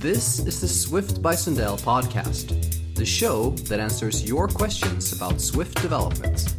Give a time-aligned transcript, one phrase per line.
[0.00, 5.80] This is the Swift by Sundell podcast, the show that answers your questions about Swift
[5.80, 6.56] development.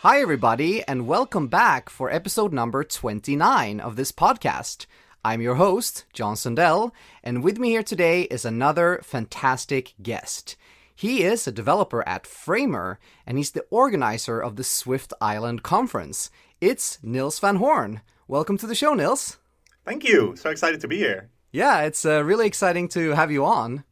[0.00, 4.86] Hi, everybody, and welcome back for episode number 29 of this podcast.
[5.24, 6.92] I'm your host, John Sundell,
[7.22, 10.56] and with me here today is another fantastic guest.
[10.98, 16.28] He is a developer at Framer, and he's the organizer of the Swift Island Conference.
[16.60, 18.00] It's Niels van Hoorn.
[18.26, 19.38] Welcome to the show, Niels.
[19.84, 20.34] Thank you.
[20.34, 21.30] So excited to be here.
[21.52, 23.84] Yeah, it's uh, really exciting to have you on.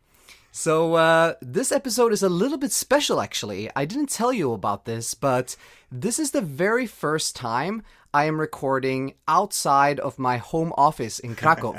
[0.50, 3.70] So, uh, this episode is a little bit special, actually.
[3.76, 5.54] I didn't tell you about this, but
[5.92, 11.36] this is the very first time I am recording outside of my home office in
[11.36, 11.78] Krakow.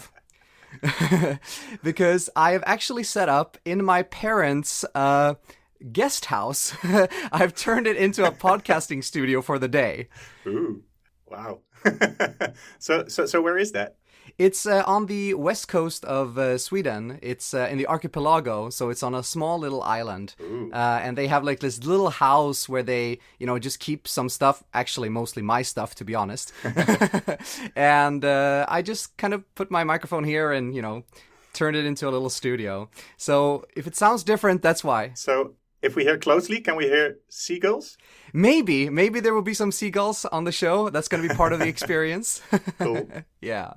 [1.84, 5.36] because I have actually set up in my parents' uh,
[5.92, 6.76] guest house.
[7.32, 10.10] I've turned it into a podcasting studio for the day.
[10.46, 10.84] Ooh,
[11.26, 11.60] wow.
[12.80, 13.98] so, so, so where is that?
[14.38, 17.18] It's uh, on the west coast of uh, Sweden.
[17.24, 20.36] It's uh, in the archipelago, so it's on a small little island.
[20.72, 24.30] Uh, and they have like this little house where they, you know, just keep some
[24.30, 24.64] stuff.
[24.76, 26.54] Actually, mostly my stuff, to be honest.
[27.76, 31.04] and uh, I just kind of put my microphone here and you know,
[31.54, 32.90] turned it into a little studio.
[33.18, 35.12] So if it sounds different, that's why.
[35.16, 37.98] So, if we hear closely, can we hear seagulls?
[38.34, 40.90] Maybe, maybe there will be some seagulls on the show.
[40.90, 42.42] That's going to be part of the experience.
[42.80, 43.08] Cool.
[43.42, 43.74] yeah.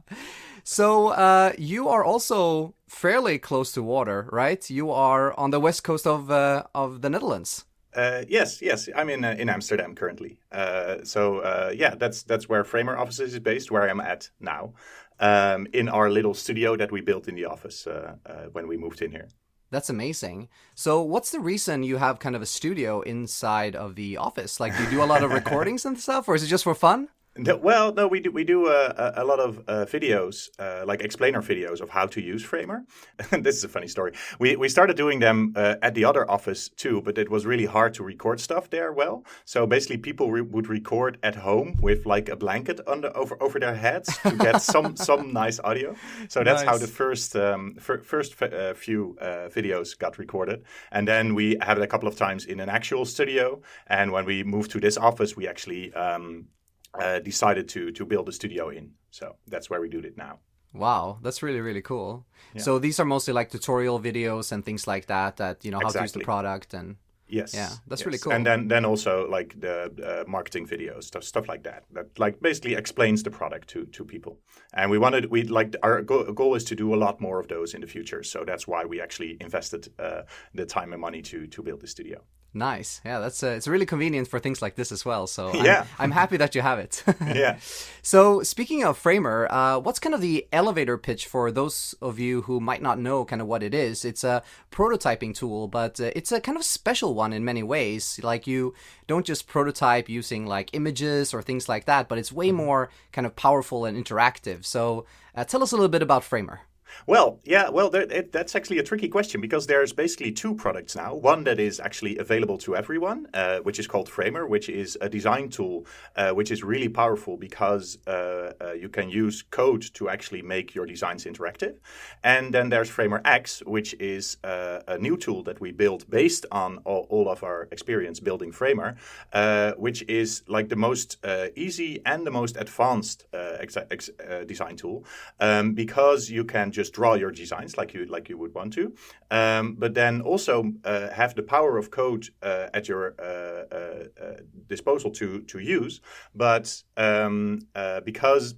[0.64, 4.68] So uh, you are also fairly close to water, right?
[4.70, 7.64] You are on the west coast of uh, of the Netherlands.
[7.94, 8.88] Uh, yes, yes.
[8.94, 10.38] I'm in uh, in Amsterdam currently.
[10.52, 14.74] Uh, so uh, yeah, that's that's where Framer Offices is based, where I'm at now,
[15.18, 18.76] um, in our little studio that we built in the office uh, uh, when we
[18.76, 19.28] moved in here.
[19.70, 20.48] That's amazing.
[20.74, 24.58] So, what's the reason you have kind of a studio inside of the office?
[24.58, 26.74] Like, do you do a lot of recordings and stuff, or is it just for
[26.74, 27.08] fun?
[27.36, 30.84] No, well, no, we do we do uh, a, a lot of uh, videos, uh,
[30.84, 32.84] like explainer videos of how to use Framer.
[33.30, 34.12] this is a funny story.
[34.40, 37.66] We we started doing them uh, at the other office too, but it was really
[37.66, 39.24] hard to record stuff there well.
[39.44, 43.60] So basically, people re- would record at home with like a blanket under over over
[43.60, 45.94] their heads to get some some nice audio.
[46.28, 50.64] So that's how the first um, fir- first f- uh, few uh, videos got recorded,
[50.90, 53.62] and then we had it a couple of times in an actual studio.
[53.86, 55.94] And when we moved to this office, we actually.
[55.94, 56.48] Um,
[56.94, 58.92] uh, decided to to build a studio in.
[59.10, 60.38] So that's where we do it now.
[60.72, 62.26] Wow, that's really really cool.
[62.56, 65.36] So these are mostly like tutorial videos and things like that.
[65.36, 66.96] That you know how to use the product and
[67.30, 67.54] Yes.
[67.54, 68.06] Yeah, that's yes.
[68.06, 68.32] really cool.
[68.32, 71.84] And then then also like the uh, marketing videos, stuff stuff like that.
[71.92, 74.38] That like basically explains the product to to people.
[74.74, 77.46] And we wanted we like our go- goal is to do a lot more of
[77.48, 78.22] those in the future.
[78.22, 80.22] So that's why we actually invested uh,
[80.54, 82.22] the time and money to to build the studio.
[82.54, 83.00] Nice.
[83.04, 85.26] Yeah, that's uh, it's really convenient for things like this as well.
[85.26, 87.04] So I'm, I'm happy that you have it.
[87.34, 87.58] Yeah.
[88.02, 92.42] So, speaking of Framer, uh, what's kind of the elevator pitch for those of you
[92.42, 94.04] who might not know kind of what it is?
[94.04, 98.18] It's a prototyping tool, but uh, it's a kind of special one in many ways.
[98.22, 98.74] Like, you
[99.06, 103.26] don't just prototype using like images or things like that, but it's way more kind
[103.26, 104.64] of powerful and interactive.
[104.64, 106.60] So, uh, tell us a little bit about Framer.
[107.06, 110.96] Well, yeah, well, there, it, that's actually a tricky question because there's basically two products
[110.96, 111.14] now.
[111.14, 115.08] One that is actually available to everyone, uh, which is called Framer, which is a
[115.08, 115.86] design tool,
[116.16, 120.74] uh, which is really powerful because uh, uh, you can use code to actually make
[120.74, 121.76] your designs interactive.
[122.22, 126.46] And then there's Framer X, which is uh, a new tool that we built based
[126.52, 128.96] on all, all of our experience building Framer,
[129.32, 131.18] uh, which is like the most
[131.56, 135.04] easy and the most advanced ex- uh, design tool
[135.38, 138.94] um, because you can just draw your designs like you like you would want to,
[139.30, 144.04] um, but then also uh, have the power of code uh, at your uh, uh,
[144.24, 144.36] uh,
[144.68, 146.00] disposal to to use.
[146.34, 147.66] But um,
[148.04, 148.54] because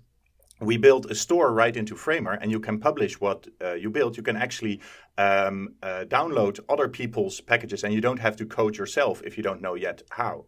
[0.63, 4.17] we build a store right into Framer, and you can publish what uh, you build.
[4.17, 4.81] You can actually
[5.19, 9.43] um, uh, download other people's packages, and you don't have to code yourself if you
[9.43, 10.47] don't know yet how.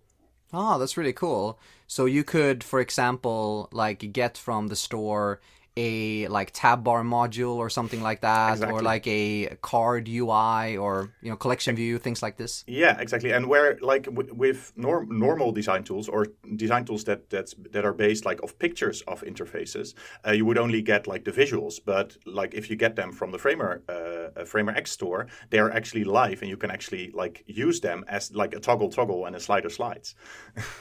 [0.53, 1.59] Oh, that's really cool.
[1.89, 5.41] So, you could, for example, like get from the store
[5.77, 11.11] a like tab bar module or something like that or like a card UI or
[11.21, 12.63] you know collection view things like this.
[12.69, 13.33] Yeah, exactly.
[13.33, 17.85] And where like w- with norm- normal design tools or design tools that that's that
[17.85, 19.95] are based like of pictures of interfaces,
[20.25, 21.81] uh, you would only get like the visuals.
[21.85, 25.59] But like if you get them from the Framer uh, uh, Framer X store, they
[25.59, 29.27] are actually live, and you can actually like use them as like a toggle toggle
[29.27, 30.15] and a slider slides.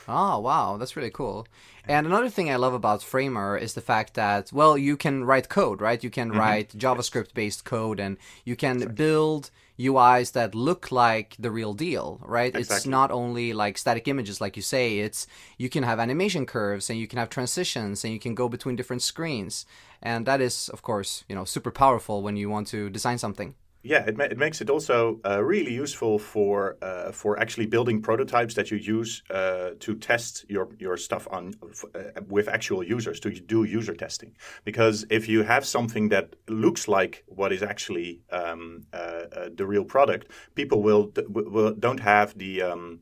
[0.08, 1.48] Oh, wow, that's really cool.
[1.86, 5.50] And another thing I love about Framer is the fact that, well, you can write
[5.50, 6.02] code, right?
[6.02, 6.38] You can Mm-hmm.
[6.38, 12.20] write JavaScript based code and you can build UIs that look like the real deal,
[12.24, 12.56] right?
[12.56, 15.00] It's not only like static images, like you say.
[15.00, 15.28] It's
[15.58, 18.78] you can have animation curves and you can have transitions and you can go between
[18.78, 19.66] different screens,
[20.02, 23.56] and that is, of course, you know, super powerful when you want to design something.
[23.86, 28.02] Yeah, it, ma- it makes it also uh, really useful for uh, for actually building
[28.02, 31.54] prototypes that you use uh, to test your your stuff on
[31.94, 34.38] uh, with actual users to do user testing.
[34.64, 38.98] Because if you have something that looks like what is actually um, uh,
[39.36, 43.02] uh, the real product, people will, will don't have the um,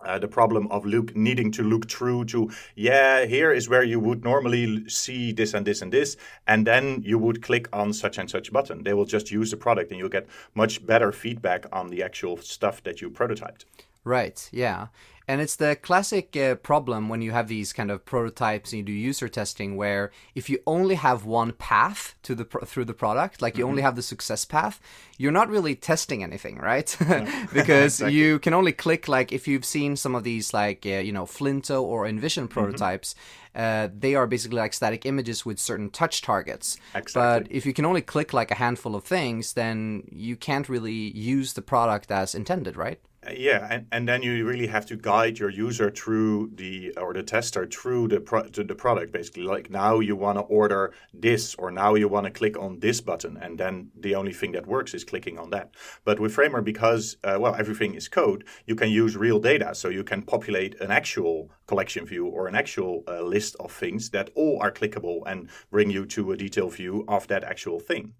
[0.00, 3.98] uh, the problem of look needing to look through to yeah here is where you
[4.00, 8.18] would normally see this and this and this and then you would click on such
[8.18, 11.66] and such button they will just use the product and you'll get much better feedback
[11.72, 13.64] on the actual stuff that you prototyped
[14.04, 14.88] Right, yeah.
[15.26, 18.84] And it's the classic uh, problem when you have these kind of prototypes and you
[18.84, 22.94] do user testing where if you only have one path to the pro- through the
[22.94, 24.80] product, like you only have the success path,
[25.16, 26.96] you're not really testing anything, right?
[27.54, 31.12] because you can only click like if you've seen some of these like uh, you
[31.12, 33.14] know Flinto or InVision prototypes,
[33.54, 36.76] uh, they are basically like static images with certain touch targets.
[36.94, 37.48] Exactly.
[37.48, 41.16] But if you can only click like a handful of things, then you can't really
[41.16, 43.00] use the product as intended, right?
[43.32, 47.22] Yeah and, and then you really have to guide your user through the or the
[47.22, 49.42] tester through the pro- to the product basically.
[49.42, 53.00] Like now you want to order this or now you want to click on this
[53.00, 55.70] button and then the only thing that works is clicking on that.
[56.04, 59.74] But with framer because uh, well everything is code you can use real data.
[59.74, 64.10] So you can populate an actual collection view or an actual uh, list of things
[64.10, 68.14] that all are clickable and bring you to a detailed view of that actual thing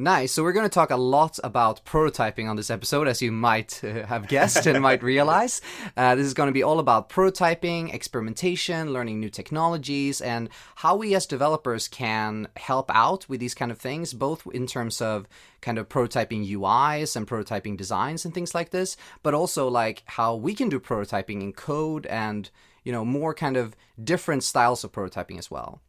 [0.00, 0.30] Nice.
[0.30, 3.82] So we're going to talk a lot about prototyping on this episode, as you might
[3.82, 5.60] uh, have guessed and might realize.
[5.96, 10.94] Uh, this is going to be all about prototyping, experimentation, learning new technologies, and how
[10.94, 15.26] we as developers can help out with these kind of things, both in terms of
[15.62, 20.32] kind of prototyping UIs and prototyping designs and things like this, but also like how
[20.32, 22.50] we can do prototyping in code and
[22.84, 25.80] you know more kind of different styles of prototyping as well.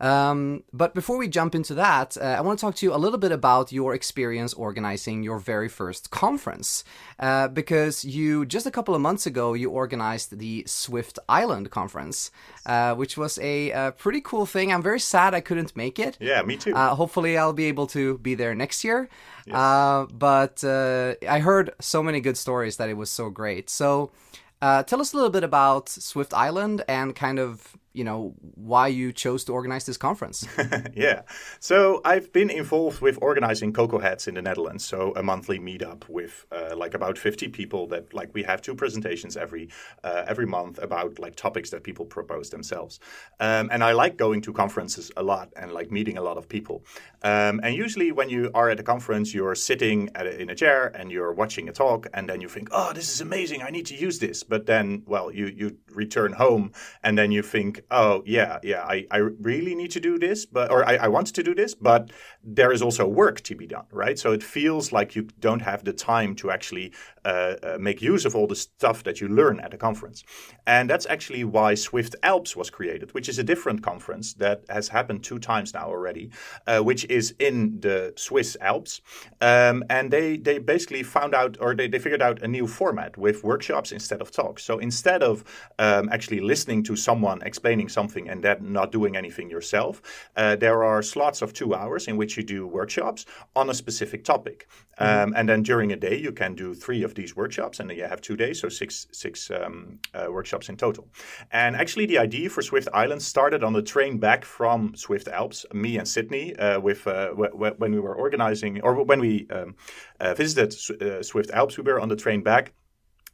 [0.00, 2.98] Um, but before we jump into that, uh, I want to talk to you a
[2.98, 6.84] little bit about your experience organizing your very first conference.
[7.18, 12.30] Uh, because you, just a couple of months ago, you organized the Swift Island conference,
[12.66, 14.72] uh, which was a, uh pretty cool thing.
[14.72, 16.16] I'm very sad I couldn't make it.
[16.20, 19.08] yeah me too Uh, hopefully, I'll be able to be there next year.
[19.50, 23.68] Uh, but uh, I heard so many good stories that it was so great.
[23.70, 24.10] So,
[24.62, 28.86] uh, tell us a little bit about Swift Island and kind of you know why
[28.86, 30.46] you chose to organize this conference.
[30.94, 31.22] yeah.
[31.58, 34.84] So I've been involved with organizing Cocoa Heads in the Netherlands.
[34.84, 38.74] So a monthly meetup with uh, like about 50 people that like we have two
[38.74, 39.68] presentations every
[40.04, 43.00] uh, every month about like topics that people propose themselves.
[43.40, 46.48] Um, and I like going to conferences a lot and like meeting a lot of
[46.48, 46.84] people.
[47.22, 50.86] Um, and usually when you are at a conference, you're sitting a, in a chair
[50.94, 53.62] and you're watching a talk and then you think, oh, this is amazing.
[53.62, 54.42] I need to use this.
[54.42, 56.72] But then, well, you, you return home
[57.02, 60.70] and then you think, oh, yeah, yeah, I, I really need to do this, but
[60.70, 62.10] or I, I want to do this, but
[62.42, 64.18] there is also work to be done, right?
[64.18, 66.92] So it feels like you don't have the time to actually
[67.24, 70.24] uh, uh, make use of all the stuff that you learn at a conference.
[70.66, 74.88] And that's actually why Swift Alps was created, which is a different conference that has
[74.88, 76.30] happened two times now already,
[76.66, 79.00] uh, which is in the Swiss Alps.
[79.40, 83.16] Um, and they, they basically found out, or they, they figured out a new format
[83.16, 84.64] with workshops instead of talks.
[84.64, 85.44] So instead of
[85.78, 90.02] um, actually listening to someone explaining something and then not doing anything yourself,
[90.36, 94.24] uh, there are slots of two hours in which you do workshops on a specific
[94.24, 94.68] topic.
[94.98, 98.04] Um, and then during a day, you can do three of these workshops, and you
[98.04, 101.04] have two days, so six six um, uh, workshops in total.
[101.50, 105.66] And actually, the idea for Swift Island started on the train back from Swift Alps.
[105.72, 109.46] Me and Sydney, uh, with uh, w- w- when we were organizing or when we
[109.50, 109.74] um,
[110.20, 112.72] uh, visited S- uh, Swift Alps, we were on the train back.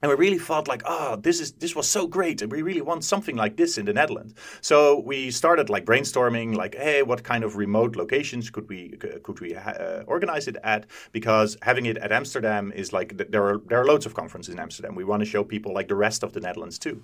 [0.07, 2.81] And we really felt like, oh, this is this was so great, and we really
[2.81, 4.35] want something like this in the Netherlands.
[4.61, 8.91] So we started like brainstorming, like, hey, what kind of remote locations could we
[9.25, 10.87] could we uh, organize it at?
[11.11, 14.61] Because having it at Amsterdam is like there are there are loads of conferences in
[14.61, 14.95] Amsterdam.
[14.95, 17.03] We want to show people like the rest of the Netherlands too.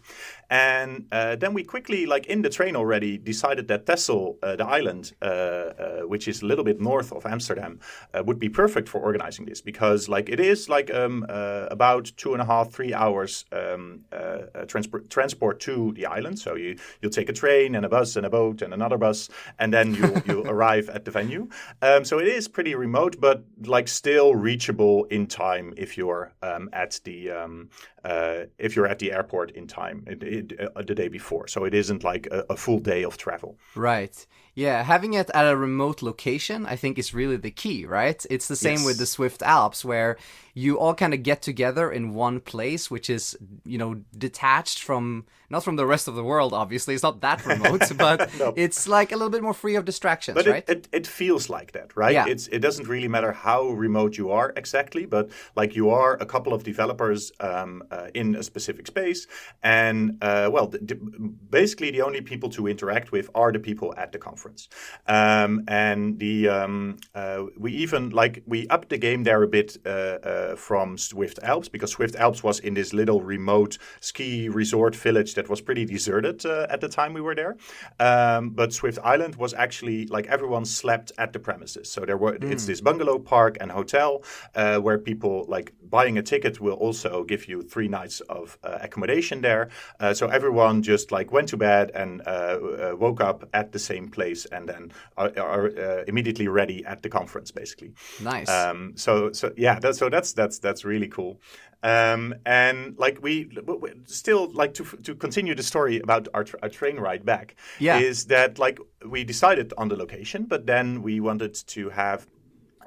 [0.49, 4.65] And uh, then we quickly, like in the train already, decided that Texel, uh, the
[4.65, 7.81] island, uh, uh, which is a little bit north of Amsterdam,
[8.15, 12.41] would be perfect for organizing this because like it is like um, about two and
[12.41, 16.39] a half, three hours um, uh, uh, transport transport to the island.
[16.39, 19.29] So you you'll take a train and a bus and a boat and another bus,
[19.59, 21.49] and then you you arrive at the venue.
[21.81, 26.69] Um, so it is pretty remote, but like still reachable in time if you're um,
[26.73, 27.71] at the um,
[28.05, 31.47] uh, if you're at the airport in time it, it, uh, the day before.
[31.49, 33.59] So it isn't like a, a full day of travel.
[33.75, 34.27] Right.
[34.55, 38.25] Yeah, having it at a remote location, I think, is really the key, right?
[38.29, 38.87] It's the same yes.
[38.87, 40.19] with the Swift Alps, where
[40.55, 45.25] you all kind of get together in one place, which is, you know, detached from
[45.53, 46.55] not from the rest of the world.
[46.55, 48.55] Obviously, it's not that remote, but no.
[48.57, 50.65] it's like a little bit more free of distractions, but right?
[50.67, 52.15] It, it, it, feels like that, right?
[52.15, 52.25] Yeah.
[52.27, 56.27] It's, it doesn't really matter how remote you are exactly, but like you are a
[56.27, 59.27] couple of developers um, uh, in a specific space,
[59.63, 63.93] and uh, well, the, the, basically the only people to interact with are the people
[63.99, 64.71] at the conference,
[65.07, 69.77] um, and the um, uh, we even like we upped the game there a bit
[69.85, 74.97] uh, uh, from Swift Alps because Swift Alps was in this little remote ski resort
[74.97, 77.57] village that was pretty deserted uh, at the time we were there.
[78.01, 81.91] Um, but Swift Island was actually like everyone slept at the premises.
[81.91, 82.51] So there were mm.
[82.51, 84.23] it's this bungalow park and hotel
[84.55, 88.79] uh, where people like buying a ticket will also give you three nights of uh,
[88.81, 89.69] accommodation there.
[90.01, 93.79] Uh, so everyone just like went to bed and uh, uh, woke up at the
[93.79, 97.93] same place and then are, are immediately ready at the conference basically.
[98.21, 98.49] Nice.
[98.49, 101.41] Um, so so yeah, that, so that's that's that's really cool.
[101.85, 106.69] Um, and like we, we, still like to to continue the story about our, our
[106.69, 107.57] train ride back.
[107.81, 107.99] Yeah.
[107.99, 112.27] is that like we decided on the location, but then we wanted to have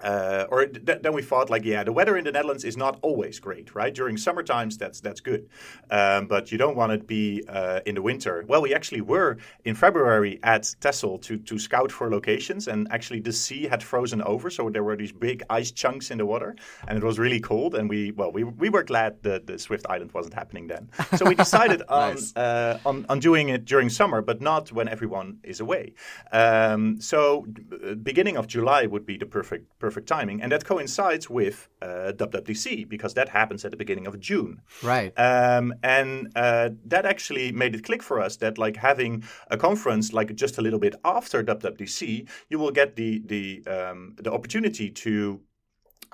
[0.04, 3.00] uh, or th- then we thought like, yeah, the weather in the Netherlands is not
[3.02, 3.94] always great, right?
[3.94, 5.50] During summer times, that's that's good,
[5.90, 8.44] um, but you don't want to be uh, in the winter.
[8.48, 13.22] Well, we actually were in February at Texel to to scout for locations, and actually
[13.22, 16.56] the sea had frozen over, so there were these big ice chunks in the water,
[16.88, 17.76] and it was really cold.
[17.76, 20.90] And we well, we we were glad that the Swift Island wasn't happening then.
[21.16, 22.36] So we decided on, nice.
[22.36, 25.94] uh, on on doing it during summer, but not when everyone is away.
[26.32, 31.30] Um, so uh, beginning of July would be the perfect perfect timing, and that coincides
[31.30, 34.62] with uh, WWDC because that happens at the beginning of June.
[34.84, 35.14] Right.
[35.18, 40.14] Um, and uh, that actually made it click for us that like having a conference
[40.14, 44.90] like just a little bit after WWDC, you will get the the um, the opportunity
[44.90, 45.42] to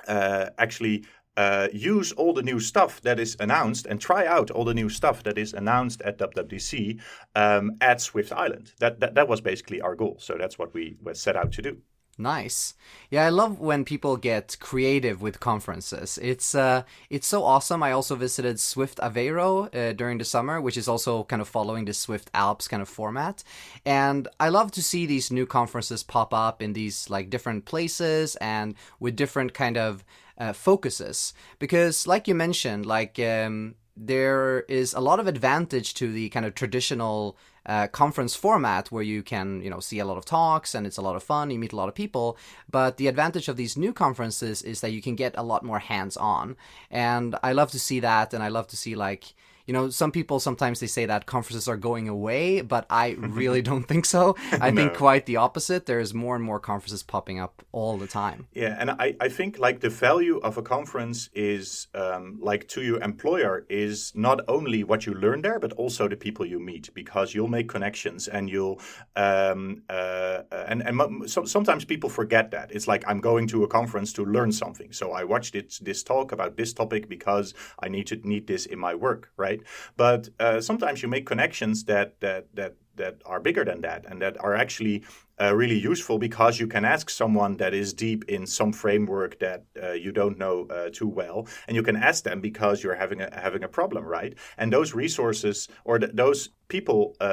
[0.08, 1.04] uh, actually
[1.38, 4.90] uh, use all the new stuff that is announced and try out all the new
[4.90, 7.00] stuff that is announced at WWDC
[7.36, 8.74] um, at Swift Island.
[8.80, 10.18] That, that that was basically our goal.
[10.20, 11.78] So that's what we set out to do.
[12.18, 12.76] Nice.
[13.10, 16.20] Yeah, I love when people get creative with conferences.
[16.22, 17.82] It's uh, it's so awesome.
[17.82, 21.86] I also visited Swift Aveiro uh, during the summer, which is also kind of following
[21.86, 23.44] the Swift Alps kind of format.
[23.86, 28.36] And I love to see these new conferences pop up in these like different places
[28.36, 30.04] and with different kind of
[30.38, 31.34] uh, focuses.
[31.60, 36.46] Because, like you mentioned, like um, there is a lot of advantage to the kind
[36.46, 40.74] of traditional uh, conference format where you can you know see a lot of talks
[40.74, 42.38] and it's a lot of fun you meet a lot of people.
[42.70, 45.80] But the advantage of these new conferences is that you can get a lot more
[45.80, 46.56] hands on
[46.90, 49.34] and i love to see that and i love to see like
[49.66, 53.62] you know, some people sometimes they say that conferences are going away, but I really
[53.62, 54.36] don't think so.
[54.54, 54.82] I no.
[54.82, 55.86] think quite the opposite.
[55.86, 58.48] There's more and more conferences popping up all the time.
[58.54, 62.82] Yeah, and I, I think like the value of a conference is um, like to
[62.82, 66.94] your employer is not only what you learn there, but also the people you meet
[66.94, 68.80] because you'll make connections and you'll
[69.16, 73.68] um, uh, and and so, sometimes people forget that it's like I'm going to a
[73.68, 74.92] conference to learn something.
[74.92, 78.66] So I watched it, this talk about this topic because I need to need this
[78.66, 79.51] in my work, right?
[79.52, 79.62] Right?
[79.98, 84.22] But uh, sometimes you make connections that that that that are bigger than that and
[84.22, 85.04] that are actually
[85.42, 89.62] uh, really useful because you can ask someone that is deep in some framework that
[89.82, 93.22] uh, you don't know uh, too well and you can ask them because you're having
[93.22, 94.34] a having a problem right?
[94.60, 97.24] And those resources or th- those people uh,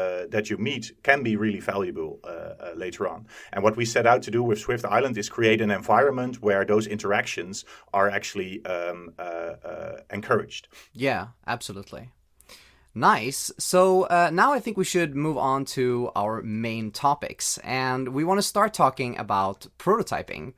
[0.00, 3.26] uh, that you meet can be really valuable uh, later on.
[3.52, 6.64] And what we set out to do with swift island is create an environment where
[6.64, 7.64] those interactions
[7.98, 8.98] are actually um,
[10.10, 10.68] encouraged.
[10.92, 12.02] Yeah absolutely
[12.96, 13.52] Nice.
[13.58, 18.24] So uh, now I think we should move on to our main topics, and we
[18.24, 20.54] want to start talking about prototyping.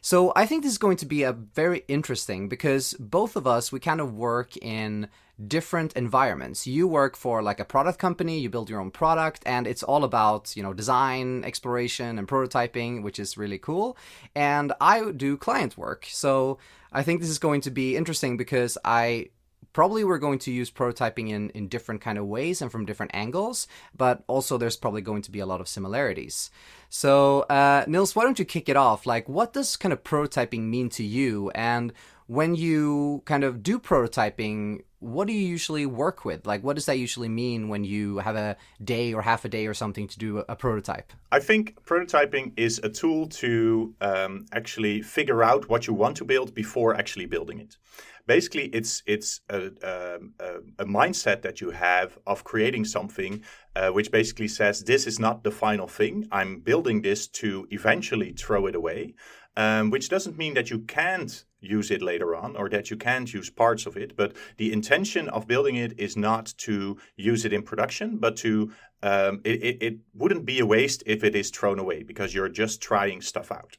[0.00, 3.70] So I think this is going to be a very interesting because both of us
[3.70, 5.08] we kind of work in
[5.46, 6.66] different environments.
[6.66, 10.02] You work for like a product company, you build your own product, and it's all
[10.02, 13.98] about, you know, design, exploration, and prototyping, which is really cool.
[14.34, 16.06] And I do client work.
[16.08, 16.56] So
[16.90, 19.28] I think this is going to be interesting because I
[19.72, 23.12] probably we're going to use prototyping in, in different kind of ways and from different
[23.14, 26.50] angles, but also there's probably going to be a lot of similarities.
[26.88, 29.06] So, uh, Niels, why don't you kick it off?
[29.06, 31.92] Like, what does kind of prototyping mean to you, and
[32.26, 36.46] when you kind of do prototyping, what do you usually work with?
[36.46, 39.66] Like, what does that usually mean when you have a day or half a day
[39.66, 41.12] or something to do a, prototype?
[41.32, 46.24] I think prototyping is a tool to um, actually figure out what you want to
[46.24, 47.76] build before actually building it.
[48.24, 53.42] Basically, it's it's a, um, a, a mindset that you have of creating something,
[53.74, 56.28] uh, which basically says this is not the final thing.
[56.30, 59.16] I'm building this to eventually throw it away
[59.56, 63.32] um, which doesn't mean that you can't use it later on or that you can't
[63.32, 64.16] use parts of it.
[64.16, 68.72] But the intention of building it is not to use it in production, but to
[69.02, 72.48] um, it, it, it wouldn't be a waste if it is thrown away because you're
[72.48, 73.76] just trying stuff out.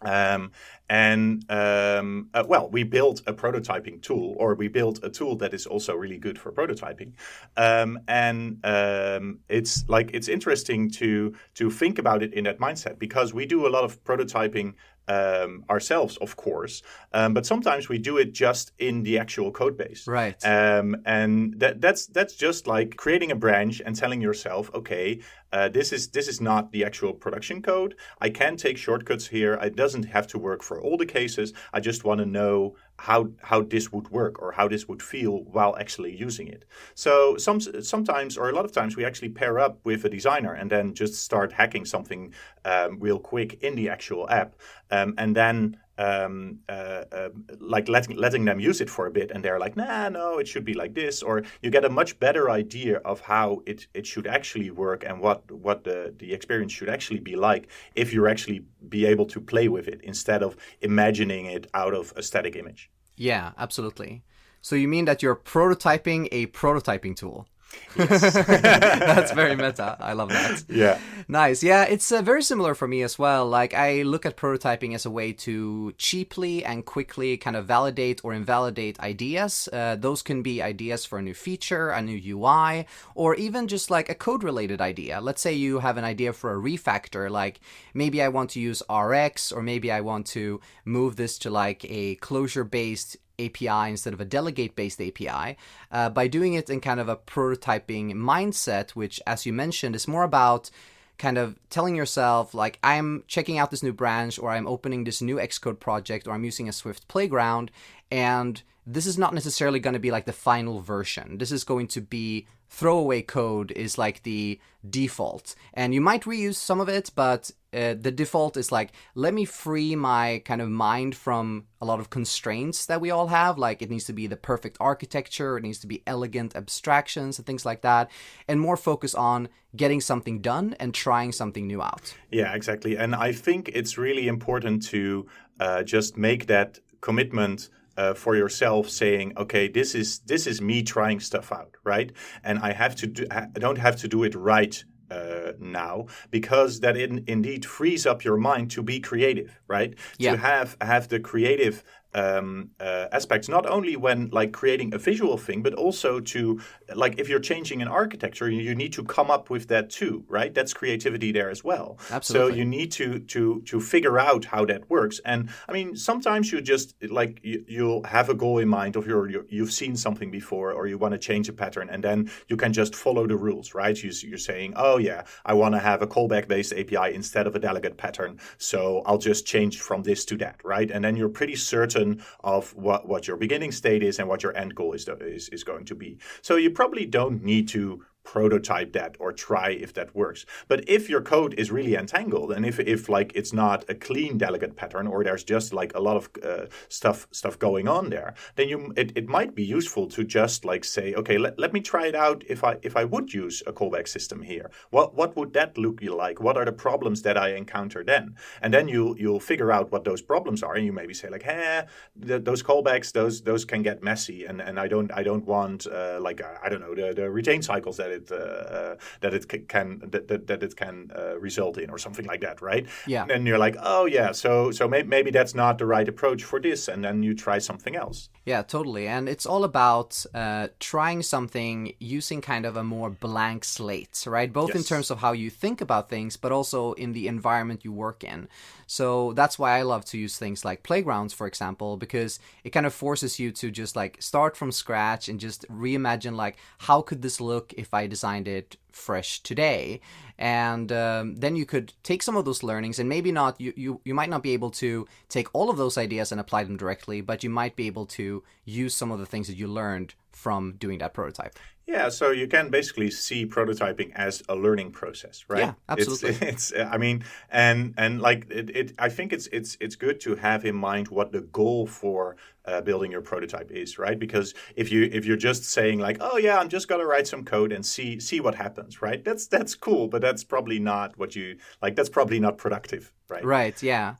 [0.00, 0.52] Um,
[0.88, 5.52] and um, uh, well, we built a prototyping tool, or we built a tool that
[5.52, 7.14] is also really good for prototyping.
[7.56, 12.98] Um, and um, it's like it's interesting to to think about it in that mindset
[12.98, 14.74] because we do a lot of prototyping
[15.08, 19.76] um, ourselves, of course, um, but sometimes we do it just in the actual code
[19.76, 20.06] base.
[20.06, 20.36] Right.
[20.44, 25.20] Um, and that, that's that's just like creating a branch and telling yourself, okay,
[25.52, 27.94] uh, this is this is not the actual production code.
[28.20, 29.54] I can take shortcuts here.
[29.54, 31.52] It doesn't have to work for all the cases.
[31.72, 35.44] I just want to know how how this would work or how this would feel
[35.44, 36.64] while actually using it.
[36.94, 40.52] So some sometimes or a lot of times we actually pair up with a designer
[40.52, 44.54] and then just start hacking something um, real quick in the actual app,
[44.90, 47.28] um, and then um, uh, uh,
[47.60, 50.48] like letting letting them use it for a bit, and they're like, nah, no, it
[50.48, 54.06] should be like this, or you get a much better idea of how it, it
[54.06, 58.28] should actually work and what what the the experience should actually be like if you're
[58.28, 62.54] actually be able to play with it instead of imagining it out of a static
[62.56, 62.90] image.
[63.16, 64.22] Yeah, absolutely.
[64.60, 67.48] So you mean that you're prototyping a prototyping tool?
[67.96, 68.20] Yes.
[68.34, 69.96] That's very meta.
[70.00, 70.64] I love that.
[70.68, 70.98] Yeah.
[71.26, 71.62] Nice.
[71.62, 73.46] Yeah, it's uh, very similar for me as well.
[73.48, 78.20] Like, I look at prototyping as a way to cheaply and quickly kind of validate
[78.24, 79.68] or invalidate ideas.
[79.72, 83.90] Uh, those can be ideas for a new feature, a new UI, or even just
[83.90, 85.20] like a code related idea.
[85.20, 87.60] Let's say you have an idea for a refactor, like
[87.94, 91.84] maybe I want to use RX, or maybe I want to move this to like
[91.88, 95.56] a closure based API instead of a delegate based API
[95.92, 100.08] uh, by doing it in kind of a prototyping mindset, which, as you mentioned, is
[100.08, 100.70] more about
[101.18, 105.20] kind of telling yourself, like, I'm checking out this new branch or I'm opening this
[105.20, 107.70] new Xcode project or I'm using a Swift playground.
[108.10, 111.38] And this is not necessarily going to be like the final version.
[111.38, 115.54] This is going to be throwaway code is like the default.
[115.74, 119.44] And you might reuse some of it, but uh, the default is like, let me
[119.44, 123.58] free my kind of mind from a lot of constraints that we all have.
[123.58, 127.46] Like, it needs to be the perfect architecture, it needs to be elegant abstractions and
[127.46, 128.10] things like that,
[128.46, 132.14] and more focus on getting something done and trying something new out.
[132.30, 132.96] Yeah, exactly.
[132.96, 135.26] And I think it's really important to
[135.60, 140.82] uh, just make that commitment uh, for yourself saying okay this is this is me
[140.82, 142.12] trying stuff out right
[142.44, 146.80] and i have to do i don't have to do it right uh, now because
[146.80, 150.32] that in, indeed frees up your mind to be creative right yeah.
[150.32, 151.82] to have have the creative
[152.14, 156.60] um, uh, aspects not only when like creating a visual thing but also to
[156.94, 160.54] like if you're changing an architecture you need to come up with that too right?
[160.54, 161.98] That's creativity there as well.
[162.10, 162.52] Absolutely.
[162.52, 165.20] so you need to to to figure out how that works.
[165.24, 169.06] And i mean sometimes you just like you, you'll have a goal in mind of
[169.06, 172.30] your, your you've seen something before or you want to change a pattern and then
[172.48, 173.96] you can just follow the rules right?
[174.02, 177.54] You, you're saying oh yeah i want to have a callback based api instead of
[177.54, 180.90] a delegate pattern so i'll just change from this to that right?
[180.90, 182.07] And then you're pretty certain
[182.42, 185.64] of what, what your beginning state is and what your end goal is, is, is
[185.64, 186.18] going to be.
[186.42, 190.44] So you probably don't need to prototype that or try if that works.
[190.70, 194.36] But if your code is really entangled and if, if like it's not a clean
[194.36, 198.34] delegate pattern or there's just like a lot of uh, stuff stuff going on there,
[198.56, 201.80] then you it, it might be useful to just like say, okay, let, let me
[201.80, 204.70] try it out if I if I would use a callback system here.
[204.90, 206.38] What what would that look like?
[206.46, 208.36] What are the problems that I encounter then?
[208.60, 211.44] And then you you'll figure out what those problems are and you maybe say like,
[211.44, 211.86] hey,
[212.26, 215.86] th- those callbacks those those can get messy and, and I don't I don't want
[215.86, 219.68] uh, like I don't know the, the retain cycles that it it uh, that it
[219.68, 222.86] can that, that, that it can uh, result in or something like that, right?
[223.06, 223.26] Yeah.
[223.28, 226.60] And you're like, oh yeah, so so may- maybe that's not the right approach for
[226.60, 228.28] this, and then you try something else.
[228.44, 229.06] Yeah, totally.
[229.08, 234.52] And it's all about uh, trying something using kind of a more blank slate, right?
[234.52, 234.78] Both yes.
[234.78, 238.24] in terms of how you think about things, but also in the environment you work
[238.24, 238.48] in.
[238.90, 242.86] So that's why I love to use things like playgrounds, for example, because it kind
[242.86, 247.20] of forces you to just like start from scratch and just reimagine like how could
[247.20, 250.00] this look if I designed it fresh today?
[250.38, 254.00] And um, then you could take some of those learnings and maybe not you, you
[254.06, 257.20] you might not be able to take all of those ideas and apply them directly
[257.20, 260.74] but you might be able to use some of the things that you learned from
[260.78, 265.60] doing that prototype yeah, so you can basically see prototyping as a learning process, right?
[265.60, 266.46] Yeah, absolutely.
[266.46, 270.20] It's, it's I mean, and and like it, it, I think it's it's it's good
[270.20, 274.18] to have in mind what the goal for uh, building your prototype is, right?
[274.18, 277.42] Because if you if you're just saying like, oh yeah, I'm just gonna write some
[277.42, 279.24] code and see see what happens, right?
[279.24, 281.96] That's that's cool, but that's probably not what you like.
[281.96, 283.42] That's probably not productive, right?
[283.42, 283.82] Right.
[283.82, 284.16] Yeah.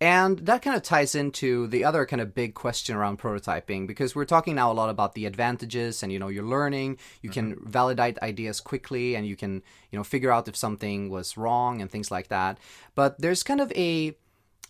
[0.00, 4.14] And that kind of ties into the other kind of big question around prototyping because
[4.14, 7.54] we're talking now a lot about the advantages and you know you're learning, you mm-hmm.
[7.54, 11.80] can validate ideas quickly and you can, you know, figure out if something was wrong
[11.80, 12.58] and things like that.
[12.94, 14.14] But there's kind of a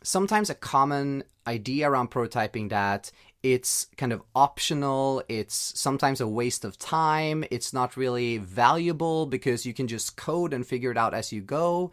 [0.03, 3.11] sometimes a common idea around prototyping that
[3.43, 9.67] it's kind of optional, it's sometimes a waste of time, it's not really valuable because
[9.67, 11.91] you can just code and figure it out as you go.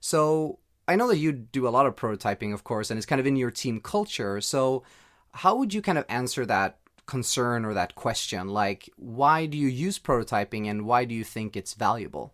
[0.00, 3.20] So I know that you do a lot of prototyping, of course, and it's kind
[3.20, 4.40] of in your team culture.
[4.40, 4.84] So,
[5.32, 8.48] how would you kind of answer that concern or that question?
[8.48, 12.32] Like, why do you use prototyping and why do you think it's valuable?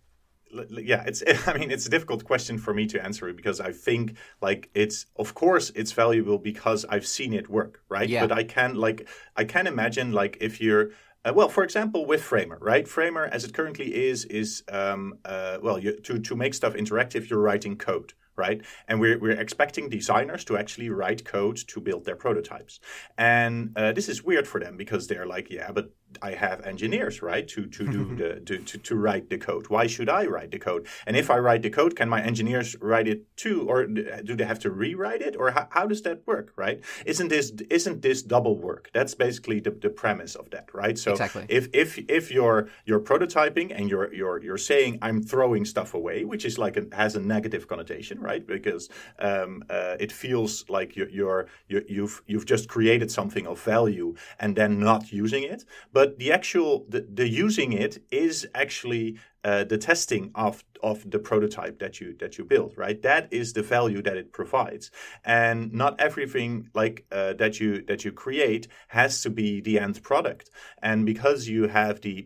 [0.71, 4.17] yeah it's i mean it's a difficult question for me to answer because i think
[4.41, 8.21] like it's of course it's valuable because i've seen it work right yeah.
[8.21, 10.91] but i can like i can imagine like if you're
[11.25, 12.89] uh, well, for example, with Framer, right?
[12.89, 17.31] Framer, as it currently is, is um, uh, well, you, to to make stuff interactive,
[17.31, 18.13] you're writing code,
[18.47, 18.61] right?
[18.89, 22.81] And we're, we're expecting designers to actually write code to build their prototypes.
[23.17, 25.87] And uh, this is weird for them because they're like, yeah, but
[26.21, 29.69] I have engineers, right, to to do the to, to, to write the code.
[29.69, 30.87] Why should I write the code?
[31.07, 34.45] And if I write the code, can my engineers write it too, or do they
[34.45, 36.81] have to rewrite it, or how, how does that work, right?
[37.07, 38.91] Isn't this isn't this double work?
[38.93, 40.99] That's basically the, the premise of that, right?
[40.99, 41.47] So exactly.
[41.49, 46.25] if if if you're you're prototyping and you're you're you're saying I'm throwing stuff away,
[46.25, 48.45] which is like a, has a negative connotation, right?
[48.47, 53.57] Because um, uh, it feels like you're, you're you you've you've just created something of
[53.63, 58.45] value and then not using it, but but the actual the, the using it is
[58.57, 59.07] actually
[59.45, 63.01] uh, the testing of of the prototype that you that you build right?
[63.03, 64.91] That is the value that it provides.
[65.25, 70.03] And not everything like uh, that you that you create has to be the end
[70.03, 70.51] product.
[70.89, 72.17] And because you have the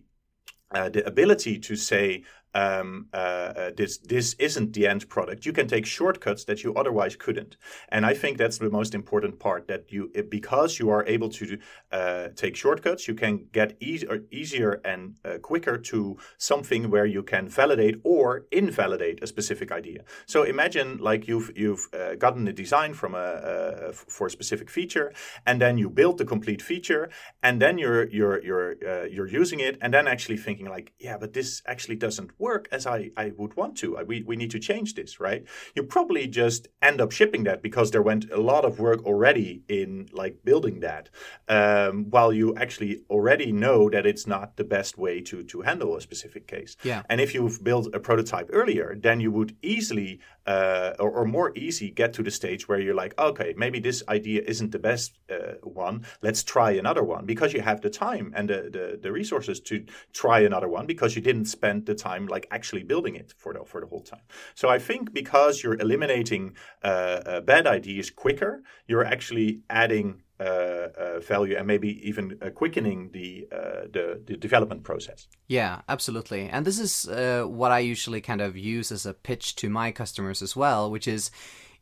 [0.77, 2.25] uh, the ability to say
[2.57, 5.45] um, uh, uh, this this isn't the end product.
[5.45, 7.57] You can take shortcuts that you otherwise couldn't,
[7.91, 9.69] and I think that's the most important part.
[9.69, 11.59] That you because you are able to
[11.93, 17.23] uh, take shortcuts, you can get easier, easier and uh, quicker to something where you
[17.23, 20.01] can validate or invalidate a specific idea.
[20.25, 25.13] So imagine like you've you've uh, gotten a design from a for a specific feature,
[25.45, 27.11] and then you build the complete feature,
[27.43, 31.19] and then you're you're you're uh, you're using it, and then actually thinking like, yeah,
[31.19, 33.87] but this actually doesn't work work as I, I would want to.
[34.11, 35.43] We, we need to change this, right?
[35.77, 39.51] You probably just end up shipping that because there went a lot of work already
[39.69, 41.05] in like building that,
[41.49, 45.91] um, while you actually already know that it's not the best way to to handle
[45.97, 46.73] a specific case.
[46.91, 47.03] Yeah.
[47.11, 51.51] And if you've built a prototype earlier, then you would easily uh, or, or, more
[51.57, 55.19] easy get to the stage where you're like, okay, maybe this idea isn't the best
[55.29, 56.07] uh, one.
[56.23, 59.85] Let's try another one because you have the time and the, the, the resources to
[60.13, 63.65] try another one because you didn't spend the time like actually building it for the
[63.65, 64.23] for the whole time.
[64.55, 70.89] So I think because you're eliminating uh, uh, bad ideas quicker, you're actually adding uh,
[70.99, 75.29] uh, value and maybe even uh, quickening the, uh, the, the development process.
[75.47, 76.47] Yeah, absolutely.
[76.51, 77.07] And this is
[77.49, 81.09] what I usually kind of use as a pitch to my customers as well, which
[81.09, 81.31] is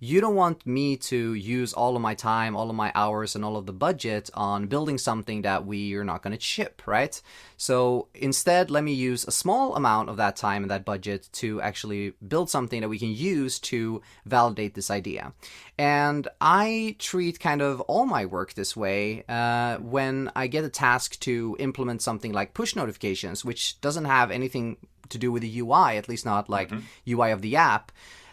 [0.04, 3.42] you don't want me to use all of my time, all of my hours, and
[3.42, 7.22] all of the budget on building something that we are not going to ship, right?
[7.56, 11.58] So instead, let me use a small amount of that time and that budget to
[11.62, 15.32] actually build something that we can use to validate this idea.
[15.78, 20.68] And I treat kind of all my work this way uh, when I get a
[20.68, 24.76] task to implement something like push notifications, which doesn't have anything
[25.08, 27.10] to do with the UI, at least not like mm-hmm.
[27.10, 27.90] UI of the app.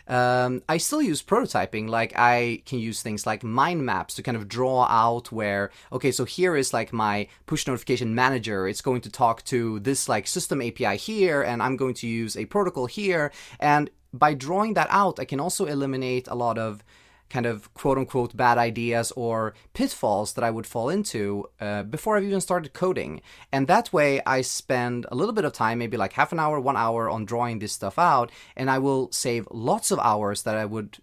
[0.07, 1.89] Um, I still use prototyping.
[1.89, 6.11] Like I can use things like mind maps to kind of draw out where, okay,
[6.11, 8.67] so here is like my push notification manager.
[8.67, 12.35] It's going to talk to this like system API here, and I'm going to use
[12.35, 13.31] a protocol here.
[13.59, 16.83] And by drawing that out, I can also eliminate a lot of
[17.31, 22.17] kind of quote unquote bad ideas or pitfalls that I would fall into uh, before
[22.17, 23.21] I've even started coding.
[23.51, 26.59] And that way I spend a little bit of time, maybe like half an hour,
[26.59, 30.57] one hour on drawing this stuff out, and I will save lots of hours that
[30.57, 30.97] I would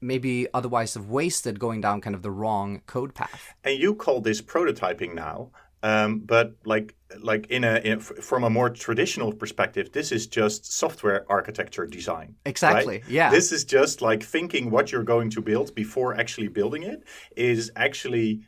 [0.00, 3.54] maybe otherwise have wasted going down kind of the wrong code path.
[3.64, 5.50] And you call this prototyping now.
[5.82, 10.72] Um, but like like in a in, from a more traditional perspective, this is just
[10.72, 12.36] software architecture design.
[12.46, 12.98] Exactly.
[12.98, 13.08] right?
[13.08, 13.30] Yeah.
[13.30, 17.04] This is just like thinking what you're going to build before actually building it
[17.36, 18.42] is actually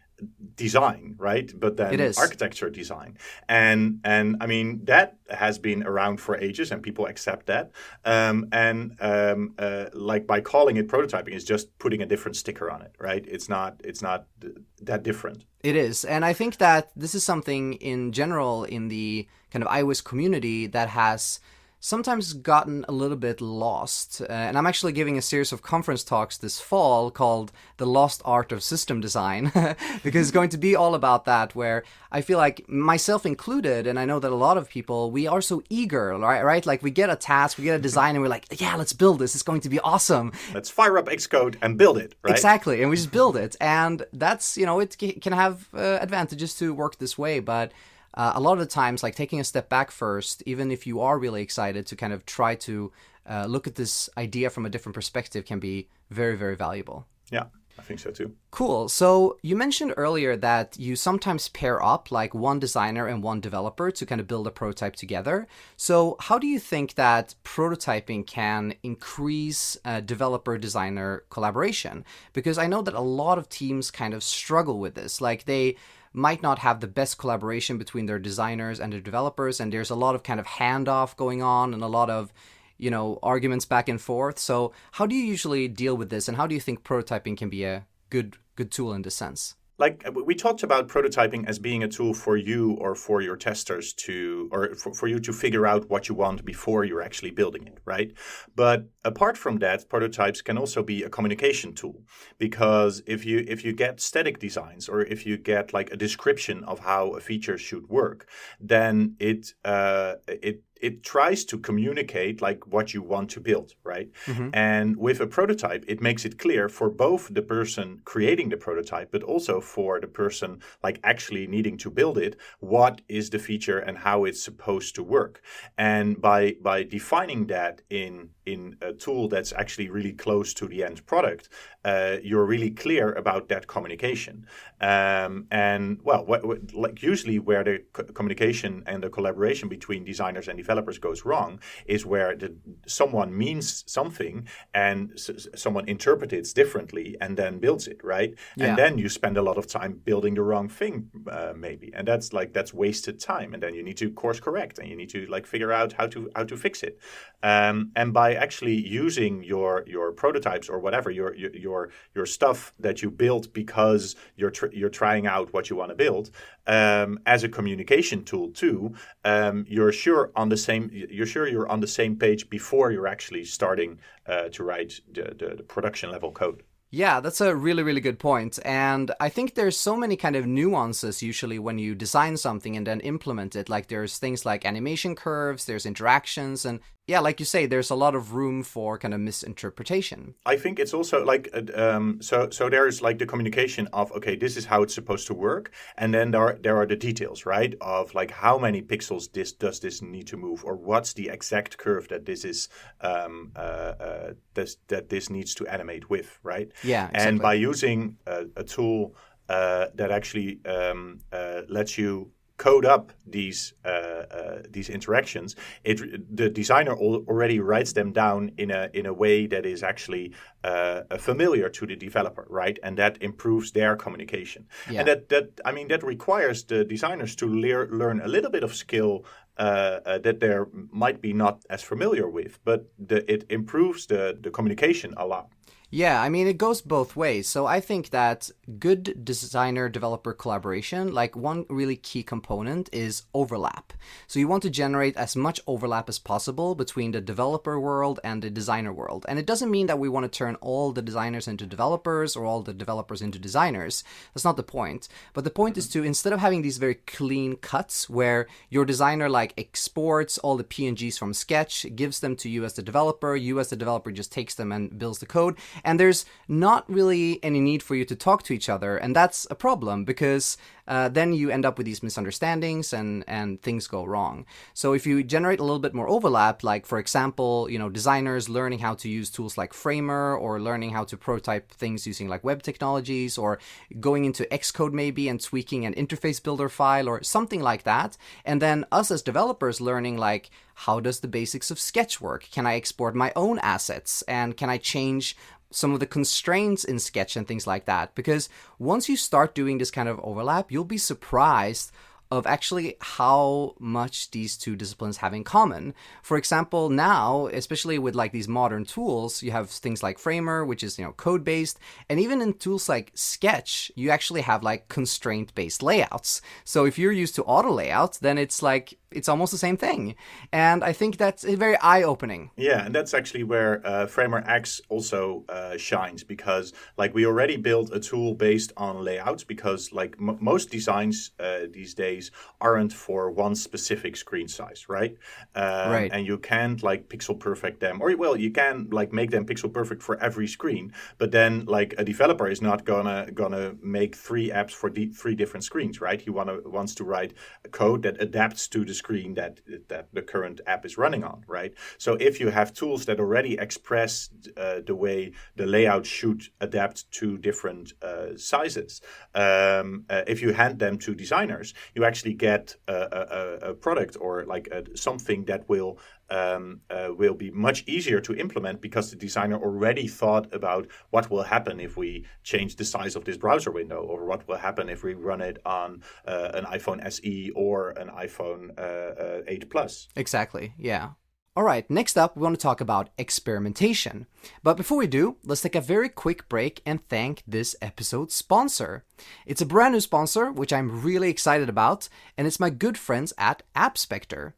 [0.56, 1.52] design, right?
[1.58, 3.18] But then architecture design,
[3.48, 7.72] and and I mean that has been around for ages, and people accept that.
[8.04, 12.70] Um, and um, uh, like by calling it prototyping is just putting a different sticker
[12.70, 13.24] on it, right?
[13.26, 15.44] It's not it's not th- that different.
[15.64, 16.04] It is.
[16.04, 20.66] And I think that this is something in general in the kind of iOS community
[20.66, 21.40] that has
[21.84, 24.22] sometimes gotten a little bit lost.
[24.22, 28.22] Uh, and I'm actually giving a series of conference talks this fall called The Lost
[28.24, 29.52] Art of System Design,
[30.02, 33.98] because it's going to be all about that, where I feel like myself included, and
[33.98, 36.42] I know that a lot of people, we are so eager, right?
[36.42, 36.64] right?
[36.64, 39.18] Like we get a task, we get a design, and we're like, yeah, let's build
[39.18, 39.34] this.
[39.34, 40.32] It's going to be awesome.
[40.54, 42.30] Let's fire up Xcode and build it, right?
[42.30, 46.54] Exactly, and we just build it, and that's you know it can have uh, advantages
[46.60, 47.72] to work this way, but
[48.14, 51.00] uh, a lot of the times, like taking a step back first, even if you
[51.00, 52.92] are really excited to kind of try to
[53.28, 57.06] uh, look at this idea from a different perspective, can be very very valuable.
[57.30, 57.44] Yeah,
[57.78, 58.34] I think so too.
[58.50, 58.88] Cool.
[58.88, 63.90] So you mentioned earlier that you sometimes pair up like one designer and one developer
[63.90, 65.48] to kind of build a prototype together.
[65.76, 72.04] So how do you think that prototyping can increase uh, developer designer collaboration?
[72.32, 75.20] Because I know that a lot of teams kind of struggle with this.
[75.20, 75.76] Like they
[76.14, 79.94] might not have the best collaboration between their designers and their developers and there's a
[79.94, 82.32] lot of kind of handoff going on and a lot of
[82.78, 84.38] you know arguments back and forth.
[84.38, 87.50] So how do you usually deal with this and how do you think prototyping can
[87.50, 91.82] be a good good tool in this sense like we talked about prototyping as being
[91.82, 95.66] a tool for you or for your testers to or for, for you to figure
[95.66, 98.12] out what you want before you're actually building it right?
[98.54, 102.02] But apart from that prototypes can also be a communication tool
[102.38, 106.64] because if you if you get static designs or if you get like a description
[106.64, 108.28] of how a feature should work
[108.60, 114.10] then it uh, it it tries to communicate like what you want to build, right?
[114.26, 114.50] Mm-hmm.
[114.52, 119.10] And with a prototype, it makes it clear for both the person creating the prototype,
[119.10, 123.78] but also for the person like actually needing to build it, what is the feature
[123.78, 125.40] and how it's supposed to work.
[125.78, 130.84] And by by defining that in in a tool that's actually really close to the
[130.84, 131.48] end product,
[131.84, 134.46] uh, you're really clear about that communication.
[134.80, 140.04] Um, and well, what, what, like usually where the co- communication and the collaboration between
[140.04, 142.54] designers and developers goes wrong is where the,
[142.86, 148.34] someone means something and s- someone interprets it differently and then builds it, right?
[148.56, 148.68] Yeah.
[148.68, 152.06] And then you spend a lot of time building the wrong thing, uh, maybe, and
[152.06, 153.54] that's like that's wasted time.
[153.54, 156.06] And then you need to course correct and you need to like figure out how
[156.08, 156.98] to how to fix it.
[157.42, 163.02] Um, and by actually using your your prototypes or whatever your your your, stuff that
[163.02, 166.30] you built because you're tr- you're trying out what you want to build
[166.66, 168.94] um, as a communication tool too,
[169.24, 173.06] um, you're sure on the same you're sure you're on the same page before you're
[173.06, 176.62] actually starting uh, to write the, the, the production level code.
[176.94, 178.60] Yeah, that's a really, really good point.
[178.64, 182.86] And I think there's so many kind of nuances usually when you design something and
[182.86, 183.68] then implement it.
[183.68, 187.94] Like there's things like animation curves, there's interactions, and yeah, like you say, there's a
[187.94, 190.34] lot of room for kind of misinterpretation.
[190.46, 192.48] I think it's also like um, so.
[192.50, 196.14] So there's like the communication of okay, this is how it's supposed to work, and
[196.14, 197.74] then there are, there are the details, right?
[197.82, 201.76] Of like how many pixels this does this need to move, or what's the exact
[201.76, 202.70] curve that this is
[203.02, 206.72] um, uh, uh, this, that this needs to animate with, right?
[206.82, 207.28] Yeah, exactly.
[207.28, 209.14] And by using a, a tool
[209.48, 216.00] uh, that actually um, uh, lets you code up these uh, uh, these interactions, it
[216.36, 220.32] the designer al- already writes them down in a in a way that is actually
[220.62, 222.78] uh, familiar to the developer, right?
[222.82, 224.66] And that improves their communication.
[224.90, 225.00] Yeah.
[225.00, 228.64] And that that I mean that requires the designers to lear, learn a little bit
[228.64, 229.24] of skill.
[229.56, 230.58] Uh, uh, that they
[230.90, 235.46] might be not as familiar with, but the, it improves the, the communication a lot.
[235.94, 237.46] Yeah, I mean, it goes both ways.
[237.46, 243.92] So I think that good designer developer collaboration, like one really key component is overlap.
[244.26, 248.42] So you want to generate as much overlap as possible between the developer world and
[248.42, 249.24] the designer world.
[249.28, 252.44] And it doesn't mean that we want to turn all the designers into developers or
[252.44, 254.02] all the developers into designers.
[254.34, 255.06] That's not the point.
[255.32, 259.28] But the point is to, instead of having these very clean cuts where your designer
[259.28, 263.60] like exports all the PNGs from Sketch, gives them to you as the developer, you
[263.60, 267.60] as the developer just takes them and builds the code and there's not really any
[267.60, 271.32] need for you to talk to each other and that's a problem because uh, then
[271.32, 274.46] you end up with these misunderstandings and and things go wrong.
[274.74, 278.48] So if you generate a little bit more overlap, like for example, you know, designers
[278.48, 282.44] learning how to use tools like Framer or learning how to prototype things using like
[282.44, 283.58] web technologies or
[284.00, 288.60] going into Xcode maybe and tweaking an interface builder file or something like that, and
[288.60, 292.48] then us as developers learning like how does the basics of Sketch work?
[292.50, 295.36] Can I export my own assets and can I change
[295.74, 298.14] some of the constraints in Sketch and things like that.
[298.14, 301.92] Because once you start doing this kind of overlap, you'll be surprised
[302.30, 305.94] of actually how much these two disciplines have in common.
[306.22, 310.82] For example, now, especially with like these modern tools, you have things like Framer, which
[310.82, 314.88] is, you know, code based, and even in tools like Sketch, you actually have like
[314.88, 316.42] constraint based layouts.
[316.64, 320.14] So if you're used to auto layouts, then it's like it's almost the same thing.
[320.52, 322.50] And I think that's very eye opening.
[322.56, 327.56] Yeah, and that's actually where uh, Framer X also uh, shines because like we already
[327.56, 332.92] built a tool based on layouts because like m- most designs uh, these days aren't
[332.92, 335.16] for one specific screen size, right?
[335.54, 336.10] Um, right.
[336.12, 339.72] And you can't like pixel perfect them, or well, you can like make them pixel
[339.72, 340.92] perfect for every screen.
[341.18, 345.34] But then like a developer is not gonna gonna make three apps for de- three
[345.34, 346.20] different screens, right?
[346.20, 347.34] He wanna wants to write
[347.70, 349.54] code that adapts to the screen that
[349.88, 351.72] that the current app is running on, right?
[351.98, 354.12] So if you have tools that already express
[354.56, 358.92] uh, the way the layout should adapt to different uh, sizes,
[359.34, 364.16] um, uh, if you hand them to designers, you actually get a, a, a product
[364.20, 365.92] or like a, something that will
[366.30, 371.30] um, uh, will be much easier to implement because the designer already thought about what
[371.30, 374.88] will happen if we change the size of this browser window or what will happen
[374.88, 379.70] if we run it on uh, an iPhone SE or an iPhone uh, uh 8
[379.70, 380.08] Plus.
[380.16, 380.74] Exactly.
[380.78, 381.10] Yeah.
[381.56, 384.26] All right, next up, we want to talk about experimentation.
[384.64, 389.04] But before we do, let's take a very quick break and thank this episode's sponsor.
[389.46, 393.32] It's a brand new sponsor, which I'm really excited about, and it's my good friends
[393.38, 394.54] at AppSpector.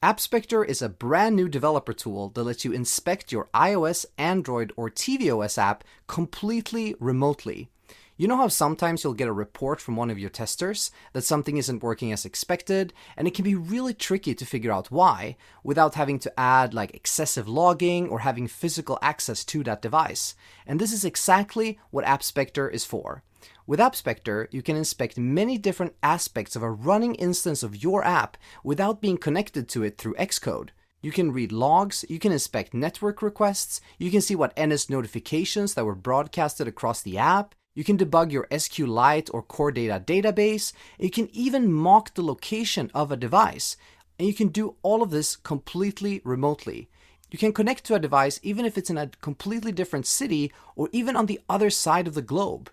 [0.00, 4.88] AppSpector is a brand new developer tool that lets you inspect your iOS, Android, or
[4.88, 7.68] tvOS app completely remotely.
[8.16, 11.56] You know how sometimes you'll get a report from one of your testers that something
[11.56, 15.96] isn't working as expected, and it can be really tricky to figure out why without
[15.96, 20.36] having to add like excessive logging or having physical access to that device.
[20.64, 23.24] And this is exactly what AppSpector is for.
[23.68, 28.38] With AppSpector, you can inspect many different aspects of a running instance of your app
[28.64, 30.70] without being connected to it through Xcode.
[31.02, 35.74] You can read logs, you can inspect network requests, you can see what NS notifications
[35.74, 40.72] that were broadcasted across the app, you can debug your SQLite or Core Data database.
[40.98, 43.76] You can even mock the location of a device.
[44.18, 46.88] And you can do all of this completely remotely.
[47.30, 50.88] You can connect to a device even if it's in a completely different city or
[50.90, 52.70] even on the other side of the globe.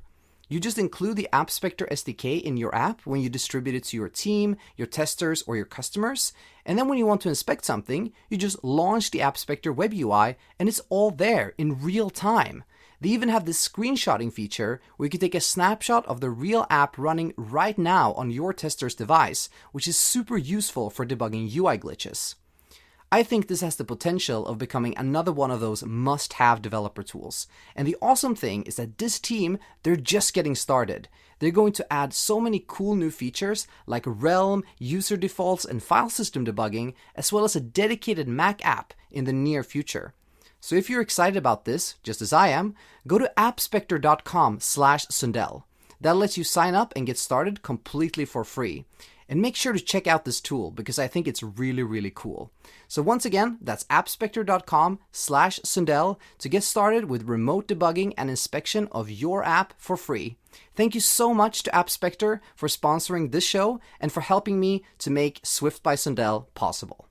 [0.48, 4.10] You just include the AppSpector SDK in your app when you distribute it to your
[4.10, 6.34] team, your testers, or your customers.
[6.68, 10.36] And then when you want to inspect something, you just launch the AppSpector web UI
[10.60, 12.64] and it's all there in real time.
[13.02, 16.68] They even have this screenshotting feature where you can take a snapshot of the real
[16.70, 21.78] app running right now on your tester's device, which is super useful for debugging UI
[21.78, 22.36] glitches.
[23.12, 27.04] I think this has the potential of becoming another one of those must have developer
[27.04, 27.48] tools.
[27.76, 31.08] And the awesome thing is that this team, they're just getting started.
[31.40, 36.10] They're going to add so many cool new features like Realm, user defaults, and file
[36.10, 40.14] system debugging, as well as a dedicated Mac app in the near future.
[40.60, 42.74] So if you're excited about this, just as I am,
[43.06, 45.64] go to appspector.com slash Sundell.
[46.02, 48.86] That lets you sign up and get started completely for free.
[49.28, 52.52] And make sure to check out this tool because I think it's really, really cool.
[52.88, 58.88] So once again, that's appspector.com slash Sundell to get started with remote debugging and inspection
[58.92, 60.38] of your app for free.
[60.76, 65.10] Thank you so much to AppSpector for sponsoring this show and for helping me to
[65.10, 67.05] make Swift by Sundell possible.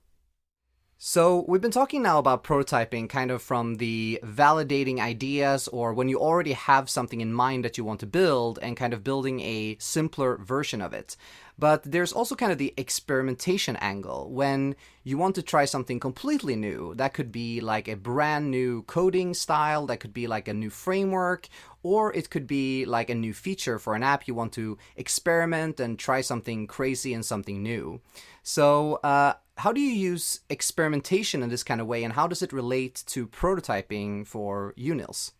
[0.97, 6.07] So, we've been talking now about prototyping kind of from the validating ideas or when
[6.07, 9.41] you already have something in mind that you want to build and kind of building
[9.41, 11.17] a simpler version of it.
[11.59, 16.55] But there's also kind of the experimentation angle when you want to try something completely
[16.55, 16.95] new.
[16.95, 20.69] That could be like a brand new coding style, that could be like a new
[20.69, 21.49] framework,
[21.83, 25.81] or it could be like a new feature for an app you want to experiment
[25.81, 27.99] and try something crazy and something new.
[28.43, 32.41] So, uh, how do you use experimentation in this kind of way, and how does
[32.41, 35.31] it relate to prototyping for you, Niels?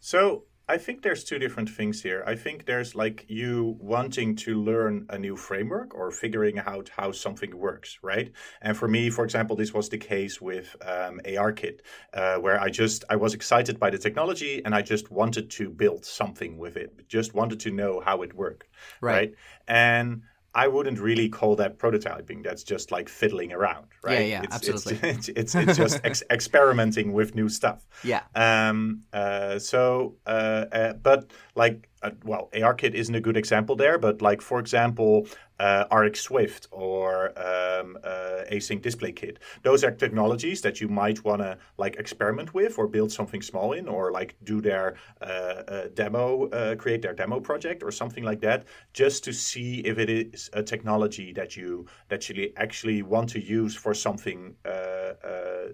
[0.00, 2.24] So, I think there's two different things here.
[2.26, 7.12] I think there's like you wanting to learn a new framework or figuring out how
[7.12, 8.32] something works, right?
[8.62, 11.80] And for me, for example, this was the case with um, ARKit,
[12.14, 15.68] uh, where I just I was excited by the technology and I just wanted to
[15.68, 18.68] build something with it, just wanted to know how it worked,
[19.02, 19.12] right?
[19.12, 19.34] right?
[19.68, 20.22] And
[20.54, 22.44] I wouldn't really call that prototyping.
[22.44, 24.20] That's just like fiddling around, right?
[24.20, 25.08] Yeah, yeah, it's, absolutely.
[25.10, 27.86] It's, it's, it's, just ex- experimenting with new stuff.
[28.02, 28.22] Yeah.
[28.34, 29.02] Um.
[29.12, 29.58] Uh.
[29.58, 30.16] So.
[30.26, 30.66] Uh.
[30.72, 35.26] uh but like uh, well, ARKit isn't a good example there, but like for example,
[35.58, 41.24] uh, RX Swift or um, uh, Async Display Kit, those are technologies that you might
[41.24, 45.24] want to like experiment with or build something small in, or like do their uh,
[45.24, 49.98] uh demo, uh, create their demo project or something like that, just to see if
[49.98, 54.54] it is a technology that you that you actually want to use for something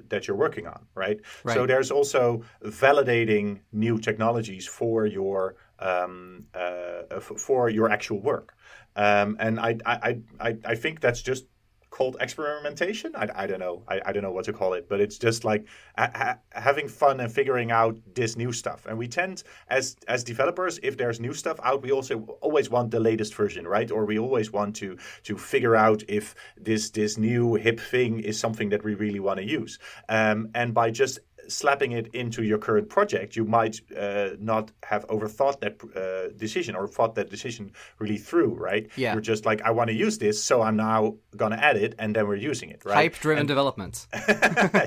[0.08, 1.20] that you're working on, right?
[1.44, 1.54] right?
[1.54, 8.54] So there's also validating new technologies for your um, uh, for your actual work.
[8.96, 11.46] Um, and I, I, I, I think that's just
[11.90, 13.12] called experimentation.
[13.16, 13.82] I, I don't know.
[13.88, 15.66] I, I don't know what to call it, but it's just like
[15.98, 18.86] ha- having fun and figuring out this new stuff.
[18.86, 22.90] And we tend, as as developers, if there's new stuff out, we also always want
[22.90, 23.90] the latest version, right?
[23.90, 28.38] Or we always want to to figure out if this this new hip thing is
[28.38, 29.78] something that we really want to use.
[30.08, 31.18] Um, and by just
[31.48, 36.74] slapping it into your current project, you might uh, not have overthought that uh, decision
[36.74, 38.88] or thought that decision really through, right?
[38.96, 39.12] Yeah.
[39.12, 42.14] You're just like, I want to use this, so I'm now gonna add it, and
[42.14, 42.94] then we're using it, right?
[42.94, 44.06] Hype-driven development.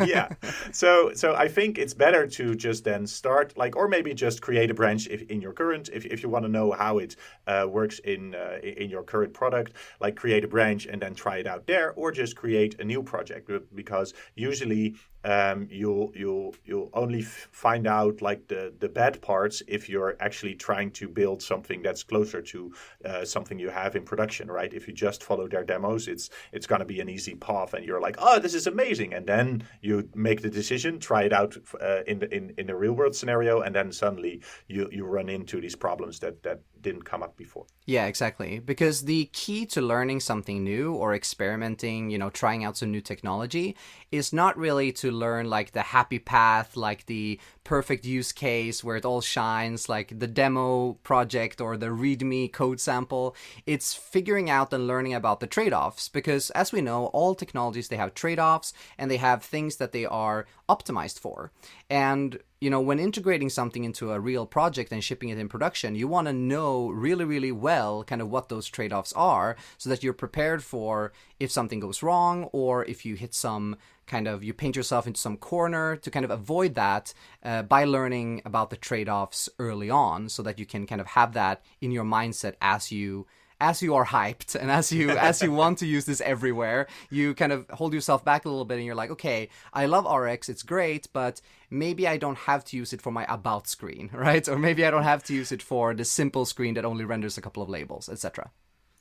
[0.06, 0.30] yeah.
[0.72, 4.70] So, so I think it's better to just then start, like, or maybe just create
[4.72, 7.16] a branch if, in your current, if, if you want to know how it
[7.47, 11.38] uh, works in uh, in your current product, like create a branch and then try
[11.38, 16.89] it out there, or just create a new project because usually um, you'll you'll you'll
[16.93, 21.41] only f- find out like the the bad parts if you're actually trying to build
[21.41, 22.74] something that's closer to
[23.05, 24.74] uh, something you have in production, right?
[24.74, 27.86] If you just follow their demos, it's it's going to be an easy path, and
[27.86, 31.55] you're like, oh, this is amazing, and then you make the decision, try it out
[31.82, 35.30] uh, in the in in the real world scenario, and then suddenly you you run
[35.30, 37.66] into these problems that that didn't come up before.
[37.86, 38.60] Yeah, exactly.
[38.60, 43.02] Because the key to learning something new or experimenting, you know, trying out some new
[43.02, 43.76] technology
[44.12, 48.96] is not really to learn like the happy path, like the perfect use case where
[48.96, 53.36] it all shines, like the demo project or the README code sample.
[53.66, 57.88] It's figuring out and learning about the trade offs because, as we know, all technologies
[57.88, 61.52] they have trade offs and they have things that they are optimized for.
[61.90, 65.95] And you know, when integrating something into a real project and shipping it in production,
[65.95, 69.89] you want to know really, really well kind of what those trade offs are so
[69.89, 71.11] that you're prepared for
[71.41, 73.76] if something goes wrong or if you hit some
[74.07, 77.84] kind of, you paint yourself into some corner to kind of avoid that uh, by
[77.84, 81.61] learning about the trade offs early on so that you can kind of have that
[81.82, 83.28] in your mindset as you
[83.64, 87.34] as you are hyped and as you as you want to use this everywhere, you
[87.34, 90.49] kind of hold yourself back a little bit and you're like, okay, I love RX,
[90.49, 91.39] it's great, but
[91.70, 94.47] maybe I don't have to use it for my about screen, right?
[94.49, 97.38] Or maybe I don't have to use it for the simple screen that only renders
[97.38, 98.51] a couple of labels, etc.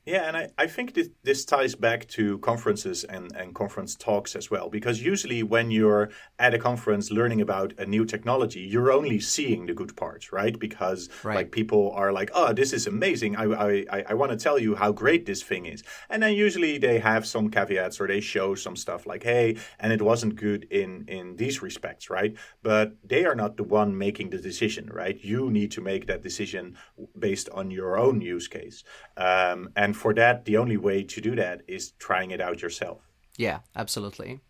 [0.04, 4.34] Yeah, and I, I think this, this ties back to conferences and, and conference talks
[4.34, 8.90] as well, because usually when you're at a conference learning about a new technology, you're
[8.90, 10.58] only seeing the good parts, right?
[10.58, 11.36] Because right.
[11.36, 13.36] like people are like, oh, this is amazing.
[13.36, 15.84] I, I, I want to tell you how great this thing is.
[16.10, 19.92] And then usually they have some caveats or they show some stuff like, hey, and
[19.92, 22.34] it wasn't good in, in these respects, right?
[22.60, 25.16] But they are not the one making the decision, right?
[25.22, 26.76] You need to make that decision
[27.16, 28.82] based on your own use case.
[29.16, 32.62] Um, and and for that, the only way to do that is trying it out
[32.62, 33.10] yourself.
[33.36, 34.40] Yeah, absolutely.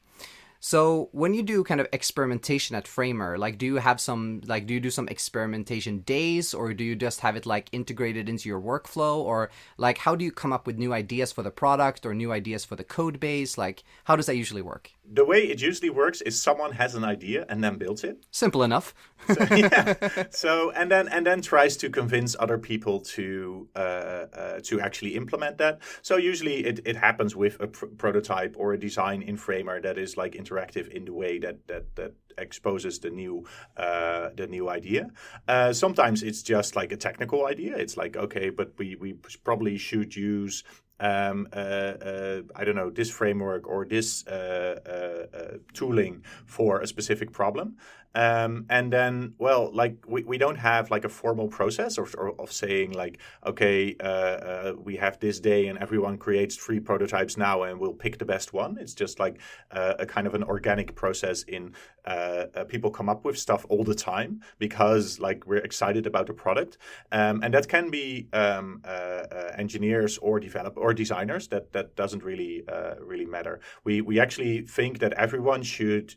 [0.61, 4.69] So when you do kind of experimentation at Framer, like do you have some like
[4.69, 8.49] do you do some experimentation days or do you just have it like integrated into
[8.49, 12.07] your workflow or like how do you come up with new ideas for the product
[12.07, 13.59] or new ideas for the code base?
[13.59, 14.93] Like how does that usually work?
[15.05, 18.25] The way it usually works is someone has an idea and then builds it.
[18.31, 18.95] Simple enough.
[19.27, 19.95] so, yeah.
[20.31, 25.17] So and then and then tries to convince other people to uh, uh, to actually
[25.17, 25.81] implement that.
[26.03, 29.99] So usually it, it happens with a pr- prototype or a design in Framer that
[29.99, 33.47] is like interactive in the way that that that exposes the new
[33.77, 35.11] uh, the new idea.
[35.49, 37.77] Uh, sometimes it's just like a technical idea.
[37.77, 40.65] It's like okay, but we we probably should use
[41.01, 46.81] um, uh, uh, I don't know, this framework or this uh, uh, uh tooling for
[46.81, 47.77] a specific problem.
[48.15, 52.53] Um, and then, well, like we, we don't have like a formal process of, of
[52.53, 57.63] saying like, okay, uh, uh, we have this day and everyone creates three prototypes now
[57.63, 58.77] and we'll pick the best one.
[58.79, 59.41] It's just like
[59.71, 63.65] uh, a kind of an organic process in uh, uh, people come up with stuff
[63.69, 66.79] all the time because like we're excited about the product,
[67.13, 69.23] um, and that can be um, uh,
[69.57, 71.47] engineers or develop or designers.
[71.49, 72.65] That that doesn't really
[73.01, 73.61] really matter.
[73.85, 76.17] We we actually think that everyone should.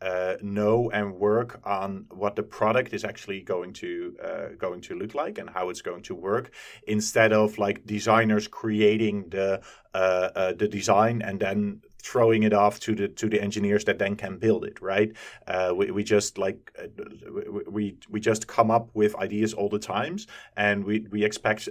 [0.00, 4.94] Uh, know and work on what the product is actually going to uh, going to
[4.94, 6.52] look like and how it's going to work,
[6.86, 9.60] instead of like designers creating the
[9.94, 13.98] uh, uh the design and then throwing it off to the to the engineers that
[13.98, 14.80] then can build it.
[14.80, 15.16] Right?
[15.48, 16.86] Uh, we, we just like uh,
[17.68, 21.68] we we just come up with ideas all the times, and we we expect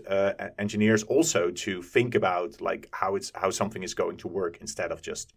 [0.59, 4.91] engineers also to think about like how it's how something is going to work instead
[4.91, 5.33] of just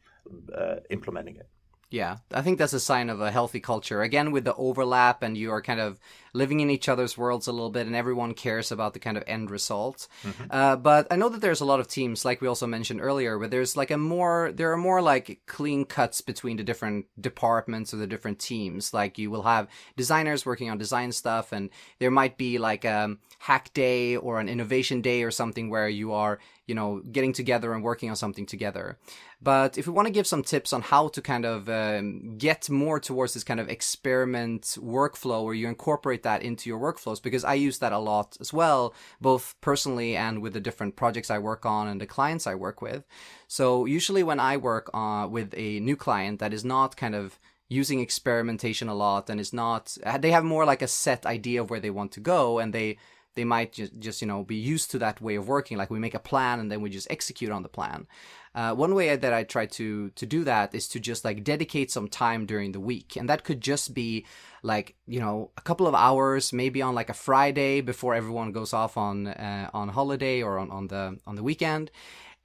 [0.91, 1.49] implementing it.
[1.91, 4.01] Yeah, I think that's a sign of a healthy culture.
[4.01, 5.99] Again, with the overlap, and you are kind of
[6.33, 9.25] living in each other's worlds a little bit, and everyone cares about the kind of
[9.27, 10.07] end result.
[10.23, 10.45] Mm-hmm.
[10.51, 13.37] Uh, but I know that there's a lot of teams, like we also mentioned earlier,
[13.37, 17.93] where there's like a more, there are more like clean cuts between the different departments
[17.93, 18.95] or the different teams.
[18.95, 19.67] Like you will have
[19.97, 24.49] designers working on design stuff, and there might be like a hack day or an
[24.49, 26.39] innovation day or something where you are
[26.71, 28.97] you know, getting together and working on something together.
[29.43, 32.71] But if we want to give some tips on how to kind of um, get
[32.71, 34.63] more towards this kind of experiment
[35.01, 38.53] workflow where you incorporate that into your workflows, because I use that a lot as
[38.53, 42.55] well, both personally and with the different projects I work on and the clients I
[42.55, 43.03] work with.
[43.49, 47.41] So usually when I work uh, with a new client that is not kind of
[47.69, 51.71] using experimentation a lot and is not, they have more like a set idea of
[51.71, 52.97] where they want to go and they
[53.41, 55.79] they might just, just you know be used to that way of working.
[55.79, 58.07] Like we make a plan and then we just execute on the plan.
[58.55, 61.91] Uh, one way that i try to to do that is to just like dedicate
[61.91, 63.17] some time during the week.
[63.17, 64.27] And that could just be
[64.63, 68.75] like you know a couple of hours maybe on like a friday before everyone goes
[68.75, 71.91] off on uh, on holiday or on, on the on the weekend.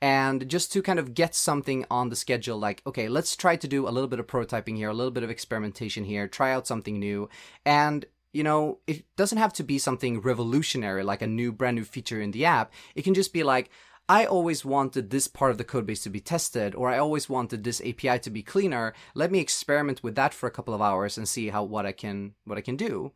[0.02, 3.68] And just to kind of get something on the schedule like okay let's try to
[3.68, 6.68] do a little bit of prototyping here a little bit of experimentation here try out
[6.68, 7.28] something new.
[7.66, 8.06] And
[8.36, 12.20] you know, it doesn't have to be something revolutionary like a new brand new feature
[12.20, 12.74] in the app.
[12.94, 13.70] It can just be like,
[14.08, 17.64] I always wanted this part of the codebase to be tested, or I always wanted
[17.64, 18.94] this API to be cleaner.
[19.16, 21.92] Let me experiment with that for a couple of hours and see how what I
[21.92, 23.14] can what I can do.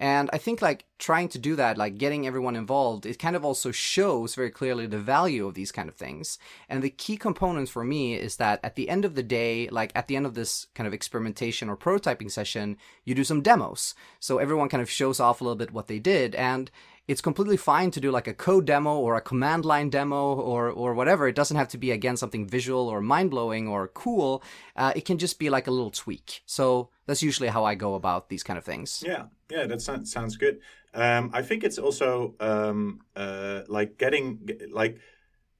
[0.00, 3.44] And I think like trying to do that, like getting everyone involved, it kind of
[3.44, 6.38] also shows very clearly the value of these kind of things.
[6.68, 9.90] And the key component for me is that at the end of the day, like
[9.96, 13.96] at the end of this kind of experimentation or prototyping session, you do some demos.
[14.20, 16.36] So everyone kind of shows off a little bit what they did.
[16.36, 16.70] And
[17.08, 20.70] it's completely fine to do like a code demo or a command line demo or
[20.70, 21.26] or whatever.
[21.26, 24.42] It doesn't have to be again something visual or mind blowing or cool.
[24.76, 26.42] Uh, it can just be like a little tweak.
[26.44, 29.02] So that's usually how I go about these kind of things.
[29.04, 30.60] Yeah, yeah, that sounds sounds good.
[30.92, 34.98] Um, I think it's also um, uh, like getting like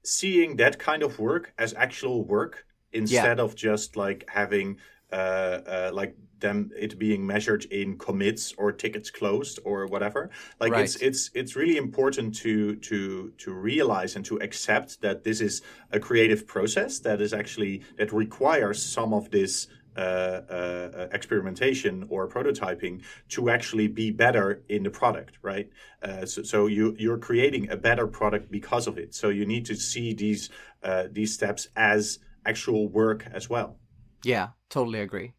[0.04, 3.44] seeing that kind of work as actual work instead yeah.
[3.44, 4.76] of just like having
[5.12, 10.30] uh, uh, like them it being measured in commits or tickets closed or whatever
[10.60, 10.84] like right.
[10.84, 15.62] it's it's it's really important to to to realize and to accept that this is
[15.92, 19.68] a creative process that is actually that requires some of this
[19.98, 25.70] uh, uh, experimentation or prototyping to actually be better in the product, right?
[26.04, 29.12] Uh, so, so, you you're creating a better product because of it.
[29.12, 30.50] So you need to see these
[30.84, 33.80] uh, these steps as actual work as well.
[34.22, 35.32] Yeah, totally agree.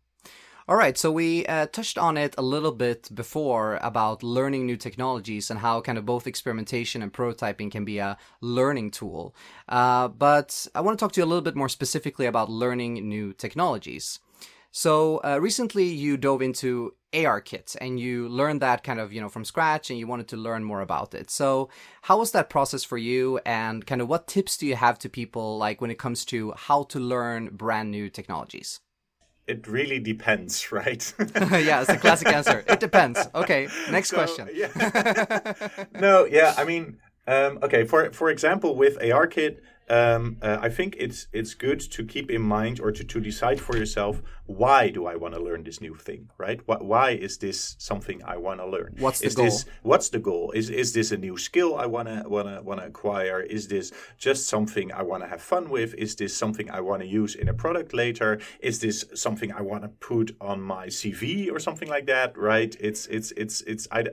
[0.70, 4.78] All right, so we uh, touched on it a little bit before about learning new
[4.78, 9.34] technologies and how kind of both experimentation and prototyping can be a learning tool.
[9.68, 13.10] Uh, but I want to talk to you a little bit more specifically about learning
[13.10, 14.20] new technologies.
[14.70, 19.30] So uh, recently you dove into ARKit and you learned that kind of, you know,
[19.30, 21.32] from scratch and you wanted to learn more about it.
[21.32, 21.70] So
[22.04, 25.10] how was that process for you and kind of what tips do you have to
[25.10, 28.82] people like when it comes to how to learn brand new technologies?
[29.50, 31.14] It really depends, right?
[31.20, 32.64] yeah, it's a classic answer.
[32.68, 33.20] It depends.
[33.34, 34.48] Okay, next so, question.
[34.54, 35.68] yeah.
[36.00, 36.98] no, yeah, I mean,
[37.28, 42.06] um, okay, for for example, with ARKit, um, uh, I think it's it's good to
[42.06, 45.64] keep in mind or to, to decide for yourself why do I want to learn
[45.64, 46.60] this new thing, right?
[46.66, 48.96] Why, why is this something I want to learn?
[48.98, 49.46] What's the is goal?
[49.46, 50.52] This, what's the goal?
[50.52, 53.42] Is is this a new skill I wanna wanna wanna acquire?
[53.42, 55.94] Is this just something I want to have fun with?
[55.94, 58.40] Is this something I want to use in a product later?
[58.60, 62.36] Is this something I want to put on my CV or something like that?
[62.36, 62.76] Right?
[62.80, 64.06] It's it's it's it's I,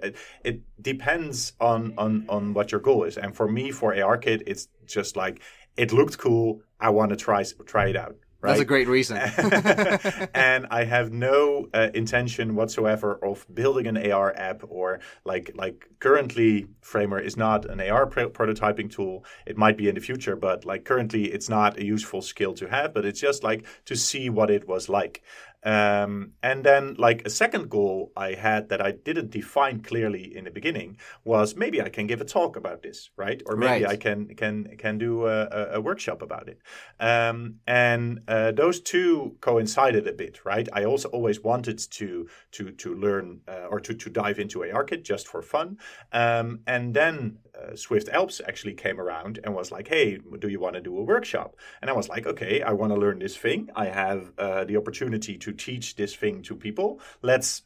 [0.44, 3.16] it depends on on on what your goal is.
[3.16, 5.41] And for me, for ARKit, it's just like
[5.76, 6.61] it looked cool.
[6.80, 8.16] I want to try try it out.
[8.41, 8.51] Right?
[8.51, 9.16] That's a great reason.
[10.34, 15.89] and I have no uh, intention whatsoever of building an AR app or like like
[16.01, 19.24] currently Framer is not an AR pro- prototyping tool.
[19.47, 22.68] It might be in the future, but like currently it's not a useful skill to
[22.68, 22.93] have.
[22.93, 25.22] But it's just like to see what it was like.
[25.62, 30.44] Um, and then, like a second goal I had that I didn't define clearly in
[30.44, 33.42] the beginning was maybe I can give a talk about this, right?
[33.46, 33.86] Or maybe Right.
[33.86, 36.59] I can can can do a, a, workshop about it.
[37.00, 40.68] Um, and uh, those two coincided a bit, right?
[40.72, 45.02] I also always wanted to to to learn uh, or to to dive into ARKit
[45.02, 45.78] just for fun.
[46.12, 50.61] Um, and then uh, Swift Alps actually came around and was like, "Hey, do you
[50.61, 53.36] want to do a workshop?" And I was like, "Okay, I want to learn this
[53.36, 53.70] thing.
[53.74, 57.00] I have uh, the opportunity to teach this thing to people.
[57.22, 57.62] Let's."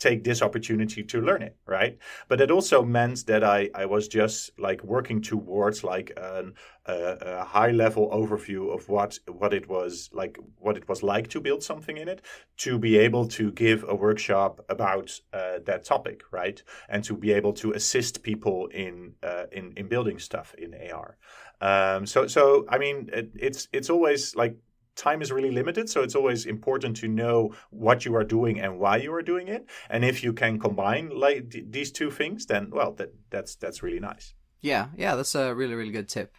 [0.00, 1.98] Take this opportunity to learn it right?
[2.28, 6.54] But it also meant that i i was just like working towards like an,
[6.86, 11.28] a, a high level overview of what what it was like what it was like
[11.28, 12.22] to build something in it
[12.56, 16.62] to be able to give a workshop about uh, that topic right?
[16.88, 21.16] And to be able to assist people in uh, in in building stuff in ar
[21.60, 24.56] um, so so i mean it, it's it's always like
[25.06, 27.36] time is really limited so it's always important to know
[27.84, 31.06] what you are doing and why you are doing it and if you can combine
[31.26, 34.26] like th- these two things then well that that's that's really nice
[34.62, 36.30] Yeah, yeah, that's a really, really good tip.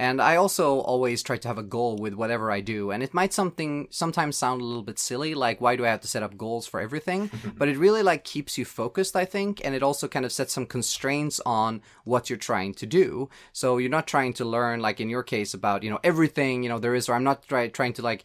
[0.00, 2.90] And I also always try to have a goal with whatever I do.
[2.90, 6.00] And it might something sometimes sound a little bit silly, like why do I have
[6.00, 7.30] to set up goals for everything?
[7.58, 10.54] but it really like keeps you focused, I think, and it also kind of sets
[10.54, 13.28] some constraints on what you're trying to do.
[13.52, 16.70] So you're not trying to learn, like in your case, about you know everything you
[16.70, 18.24] know there is, or I'm not try- trying to like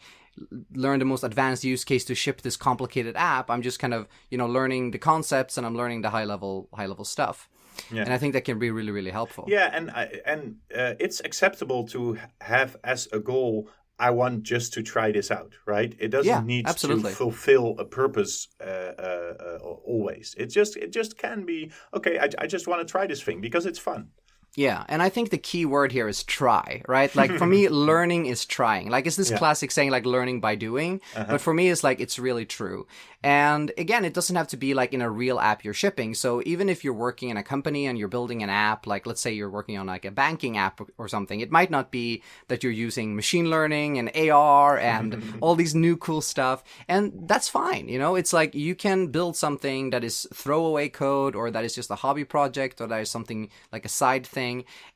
[0.74, 3.52] learn the most advanced use case to ship this complicated app.
[3.52, 6.70] I'm just kind of you know learning the concepts and I'm learning the high level
[6.74, 7.50] high level stuff.
[7.92, 8.04] Yeah.
[8.04, 9.46] And I think that can be really, really helpful.
[9.48, 10.42] yeah and I- and
[10.76, 15.54] uh, it's acceptable to have as a goal I want just to try this out,
[15.66, 15.96] right?
[16.00, 17.12] It doesn't Yeah, need absolutely.
[17.12, 18.66] to fulfill a purpose uh,
[19.08, 20.36] uh, uh, always.
[20.38, 22.20] It just it just can be okay.
[22.20, 24.10] I, I just want to try this thing because it's fun.
[24.56, 27.14] Yeah, and I think the key word here is try, right?
[27.14, 28.90] Like for me, learning is trying.
[28.90, 29.38] Like it's this Yeah.
[29.38, 31.02] classic saying, like learning by doing.
[31.16, 31.26] Uh-huh.
[31.32, 32.88] But for me, it's like it's really true.
[33.22, 36.14] And again, it doesn't have to be like in a real app you're shipping.
[36.14, 39.20] So even if you're working in a company and you're building an app, like let's
[39.20, 42.62] say you're working on like a banking app or something, it might not be that
[42.62, 46.64] you're using machine learning and AR and all these new cool stuff.
[46.88, 47.90] And that's fine.
[47.90, 51.74] You know, it's like you can build something that is throwaway code or that is
[51.74, 54.45] just a hobby project or that is something like a side thing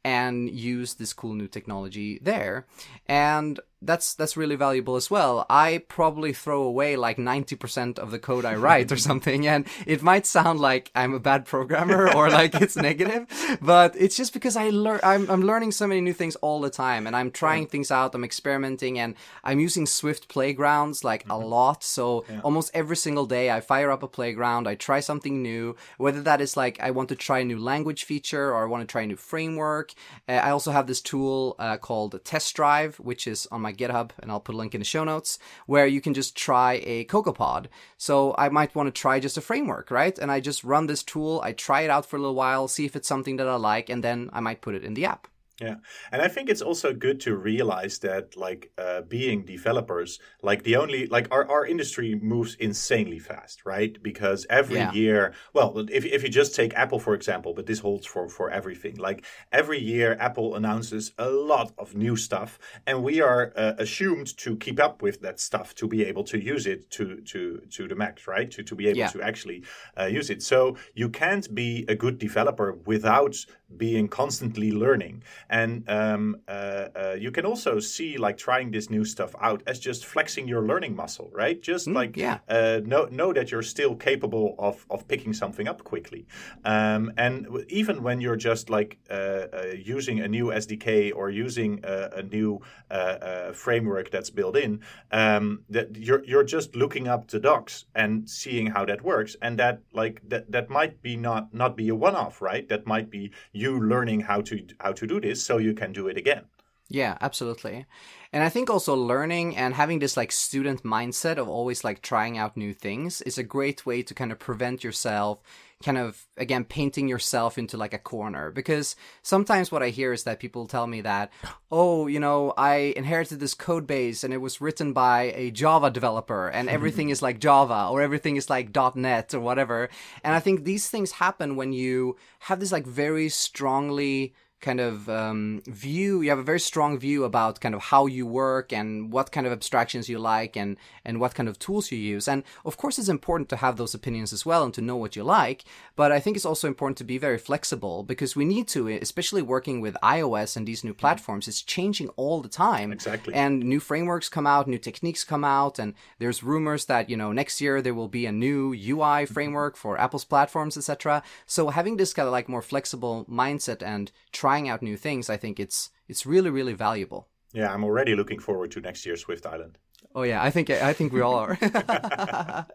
[0.04, 2.66] and use this cool new technology there.
[3.08, 5.46] And that's that's really valuable as well.
[5.50, 10.02] I probably throw away like 90% of the code I write or something and it
[10.02, 13.28] might sound like I'm a bad programmer or like it's negative,
[13.62, 16.70] but it's just because I learn I'm I'm learning so many new things all the
[16.70, 21.38] time and I'm trying things out, I'm experimenting and I'm using Swift playgrounds like a
[21.38, 21.84] lot.
[21.84, 26.22] So almost every single day I fire up a playground, I try something new, whether
[26.24, 28.92] that is like I want to try a new language feature or I want to
[28.92, 29.94] try a new framework.
[30.28, 34.12] Uh, I also have this tool uh, called Test Drive, which is on my GitHub,
[34.20, 37.06] and I'll put a link in the show notes, where you can just try a
[37.06, 37.68] CocoaPod.
[37.98, 40.18] So I might want to try just a framework, right?
[40.18, 42.86] And I just run this tool, I try it out for a little while, see
[42.86, 45.28] if it's something that I like, and then I might put it in the app.
[45.62, 45.76] Yeah,
[46.14, 50.78] and I think it's also good to realize that, like, uh, being developers, like the
[50.78, 54.02] only, like, our, our industry moves insanely fast, right?
[54.02, 54.86] Because every Yeah.
[54.86, 58.50] year, well, if if you just take Apple for example, but this holds for for
[58.50, 58.96] everything.
[58.96, 62.58] Like every year, Apple announces a lot of new stuff,
[62.88, 66.38] and we are uh, assumed to keep up with that stuff to be able to
[66.40, 68.50] use it to to to the max, right?
[68.52, 69.08] To to be able Yeah.
[69.08, 69.66] to actually
[70.00, 70.42] uh, use it.
[70.42, 73.36] So you can't be a good developer without
[73.78, 75.24] being constantly learning.
[75.50, 79.80] And um, uh, uh, you can also see like trying this new stuff out as
[79.80, 81.62] just flexing your learning muscle, right?
[81.62, 82.40] Just like yeah.
[82.48, 86.26] uh, know know that you're still capable of of picking something up quickly.
[86.66, 91.30] Um, and w- even when you're just like uh, uh, using a new SDK or
[91.30, 96.76] using a, a new uh, uh, framework that's built in, um, that you're you're just
[96.76, 101.02] looking up the docs and seeing how that works, and that like that that might
[101.02, 102.68] be not not be a one off, right?
[102.70, 106.08] That might be you learning how to how to do this so you can do
[106.08, 106.46] it again.
[106.90, 107.86] Yeah, absolutely.
[108.34, 112.38] And I think also learning and having this like student mindset of always like trying
[112.38, 115.40] out new things is a great way to kind of prevent yourself
[115.82, 118.52] kind of again painting yourself into like a corner.
[118.52, 121.32] Because sometimes what I hear is that people tell me that
[121.72, 125.90] oh you know I inherited this code base and it was written by a Java
[125.90, 129.90] developer and everything is like Java or everything is like .NET or whatever.
[130.24, 135.10] And I think these things happen when you have this like very strongly kind of
[135.10, 139.12] um, view you have a very strong view about kind of how you work and
[139.12, 142.28] what kind of abstractions you like and and what kind of tools you use.
[142.28, 145.16] And of course it's important to have those opinions as well and to know what
[145.16, 145.64] you like
[145.96, 149.42] but i think it's also important to be very flexible because we need to especially
[149.42, 152.92] working with ios and these new platforms it's changing all the time.
[152.92, 153.34] Exactly.
[153.34, 157.32] and new frameworks come out new techniques come out and there's rumors that you know
[157.32, 161.98] next year there will be a new ui framework for apple's platforms etc so having
[161.98, 164.12] this kind of like more flexible mindset and
[164.50, 167.22] trying out new things i think it's it's really really valuable
[167.54, 169.74] Yeah, I'm already looking forward to next year's Swift Island.
[170.16, 171.56] oh yeah i think i think we all are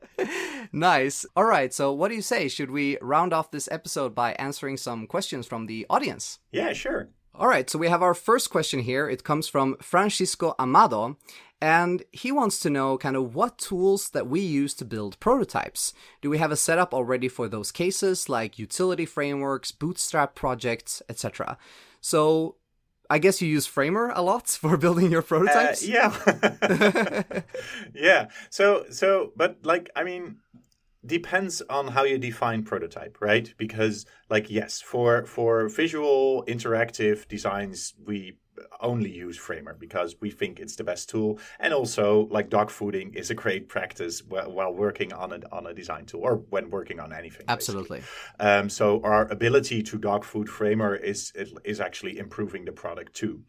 [0.73, 4.33] nice all right so what do you say should we round off this episode by
[4.35, 7.09] answering some questions from the audience Yeah, sure.
[7.37, 9.09] All right, so we have our first question here.
[9.15, 11.17] It comes from Francisco Amado,
[11.65, 15.95] and he wants to know kind of what tools that we use to build prototypes.
[16.23, 21.57] Do we have a setup already for those cases, like utility frameworks, bootstrap projects, etc.?
[22.01, 22.57] So
[23.09, 25.83] I guess you use Framer a lot for building your Uh, prototypes.
[25.97, 26.13] yeah.
[27.95, 28.23] yeah.
[28.51, 30.37] So so but like I mean
[31.07, 33.53] depends on how you define prototype, right?
[33.59, 38.39] Because like yes, for for visual interactive designs we
[38.81, 43.15] only use Framer because we think it's the best tool, and also like dog fooding
[43.15, 46.71] is a great practice while, while working on a on a design tool or when
[46.71, 47.47] working on anything.
[47.49, 48.03] Absolutely.
[48.41, 51.33] Um, so our ability to dog food Framer is
[51.65, 53.43] is actually improving the product too.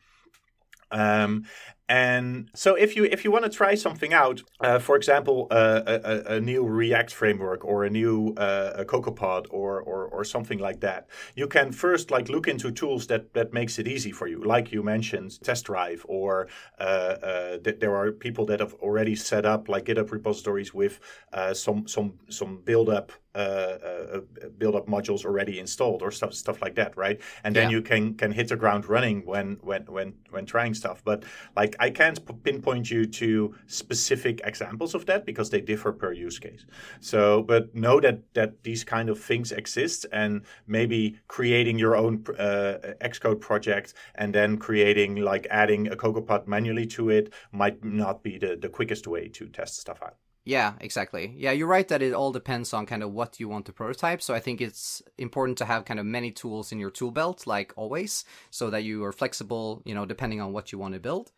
[0.92, 1.46] Um,
[1.88, 5.82] and so if you if you want to try something out, uh, for example, uh,
[5.86, 10.58] a, a- new React framework or a new uh, a CocoaPod or, or or something
[10.58, 14.28] like that, you can first like look into tools that that makes it easy for
[14.28, 16.48] you, like you mentioned, Test Drive, or
[16.80, 21.00] uh, uh, th- there are people that have already set up like GitHub repositories with
[21.34, 24.20] uh, some some some build up uh, uh,
[24.58, 27.22] build up modules already installed or stuff stuff like that, right?
[27.44, 27.78] And then Yeah.
[27.78, 31.04] you can can hit the ground running when when when when trying stuff.
[31.04, 31.24] But
[31.56, 36.40] like I can't pinpoint you to specific examples of that because they differ per use
[36.40, 36.66] case.
[37.00, 42.24] So, but know that that these kind of things exist, and maybe creating your own
[42.38, 48.24] uh, Xcode project and then creating like adding a CocoaPod manually to it might not
[48.24, 50.16] be the the quickest way to test stuff out.
[50.46, 51.34] Yeah, exactly.
[51.36, 54.22] Yeah, you're right that it all depends on kind of what you want to prototype.
[54.22, 57.48] So I think it's important to have kind of many tools in your tool belt,
[57.48, 61.00] like always, so that you are flexible, you know, depending on what you want to
[61.00, 61.32] build.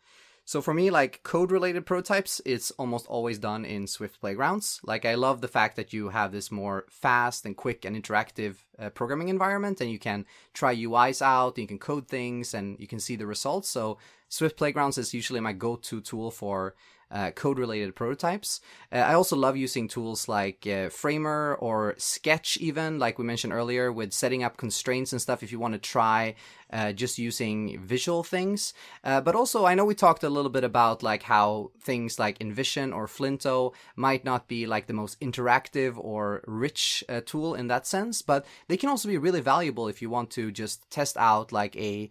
[0.48, 4.80] So for me, like code related prototypes, it's almost always done in Swift Playgrounds.
[4.82, 8.54] Like I love the fact that you have this more fast and quick and interactive
[8.78, 10.24] uh, programming environment and you can
[10.54, 13.68] try UIs out, you can code things and you can see the results.
[13.68, 13.98] So
[14.30, 16.74] Swift Playgrounds is usually my go-to tool for
[17.10, 18.60] uh, code related prototypes.
[18.92, 23.52] Uh, I also love using tools like uh, Framer or Sketch, even like we mentioned
[23.52, 26.34] earlier, with setting up constraints and stuff if you want to try
[26.72, 28.74] uh, just using visual things.
[29.02, 32.38] Uh, but also, I know we talked a little bit about like how things like
[32.38, 37.68] InVision or Flinto might not be like the most interactive or rich uh, tool in
[37.68, 41.16] that sense, but they can also be really valuable if you want to just test
[41.16, 42.10] out like a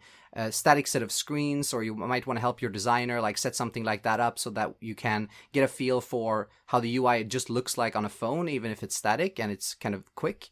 [0.51, 3.83] static set of screens or you might want to help your designer like set something
[3.83, 7.49] like that up so that you can get a feel for how the UI just
[7.49, 10.49] looks like on a phone even if it's static and it's kind of quick.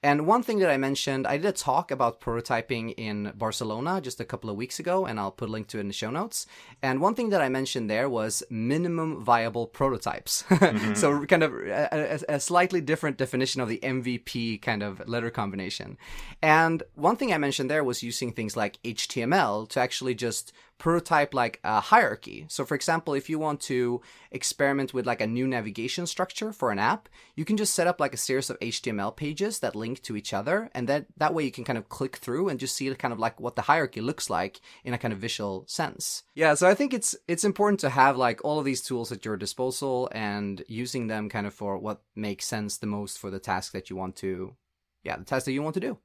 [0.00, 4.20] And one thing that I mentioned, I did a talk about prototyping in Barcelona just
[4.20, 6.10] a couple of weeks ago, and I'll put a link to it in the show
[6.10, 6.46] notes.
[6.82, 10.44] And one thing that I mentioned there was minimum viable prototypes.
[10.68, 10.94] Mm-hmm.
[10.94, 15.30] so, kind of a, a- a slightly different definition of the MVP kind of letter
[15.30, 15.96] combination.
[16.42, 21.34] And one thing I mentioned there was using things like HTML to actually just prototype
[21.34, 22.46] like a hierarchy.
[22.48, 24.00] So for example, if you want to
[24.30, 28.00] experiment with like a new navigation structure for an app, you can just set up
[28.00, 31.44] like a series of HTML pages that link to each other and that that way
[31.44, 34.00] you can kind of click through and just see kind of like what the hierarchy
[34.00, 36.22] looks like in a kind of visual sense.
[36.34, 39.24] Yeah, so I think it's it's important to have like all of these tools at
[39.24, 43.38] your disposal and using them kind of for what makes sense the most for the
[43.38, 44.56] task that you want to
[45.04, 45.98] yeah, the task that you want to do.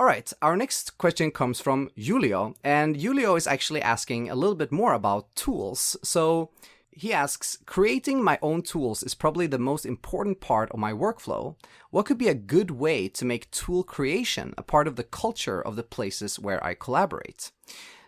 [0.00, 4.54] All right, our next question comes from Julio, and Julio is actually asking a little
[4.54, 5.94] bit more about tools.
[6.02, 6.48] So
[6.90, 11.54] he asks Creating my own tools is probably the most important part of my workflow.
[11.90, 15.60] What could be a good way to make tool creation a part of the culture
[15.60, 17.50] of the places where I collaborate?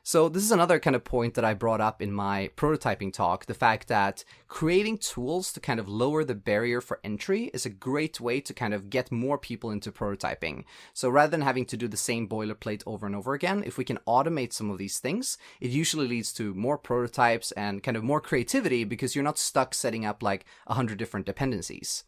[0.05, 3.47] So, this is another kind of point that I brought up in my prototyping talk
[3.47, 7.71] the fact that creating tools to kind of lower the barrier for entry is a
[7.71, 10.65] great way to kind of get more people into prototyping.
[10.93, 13.85] So, rather than having to do the same boilerplate over and over again, if we
[13.85, 18.03] can automate some of these things, it usually leads to more prototypes and kind of
[18.03, 22.03] more creativity because you're not stuck setting up like a hundred different dependencies.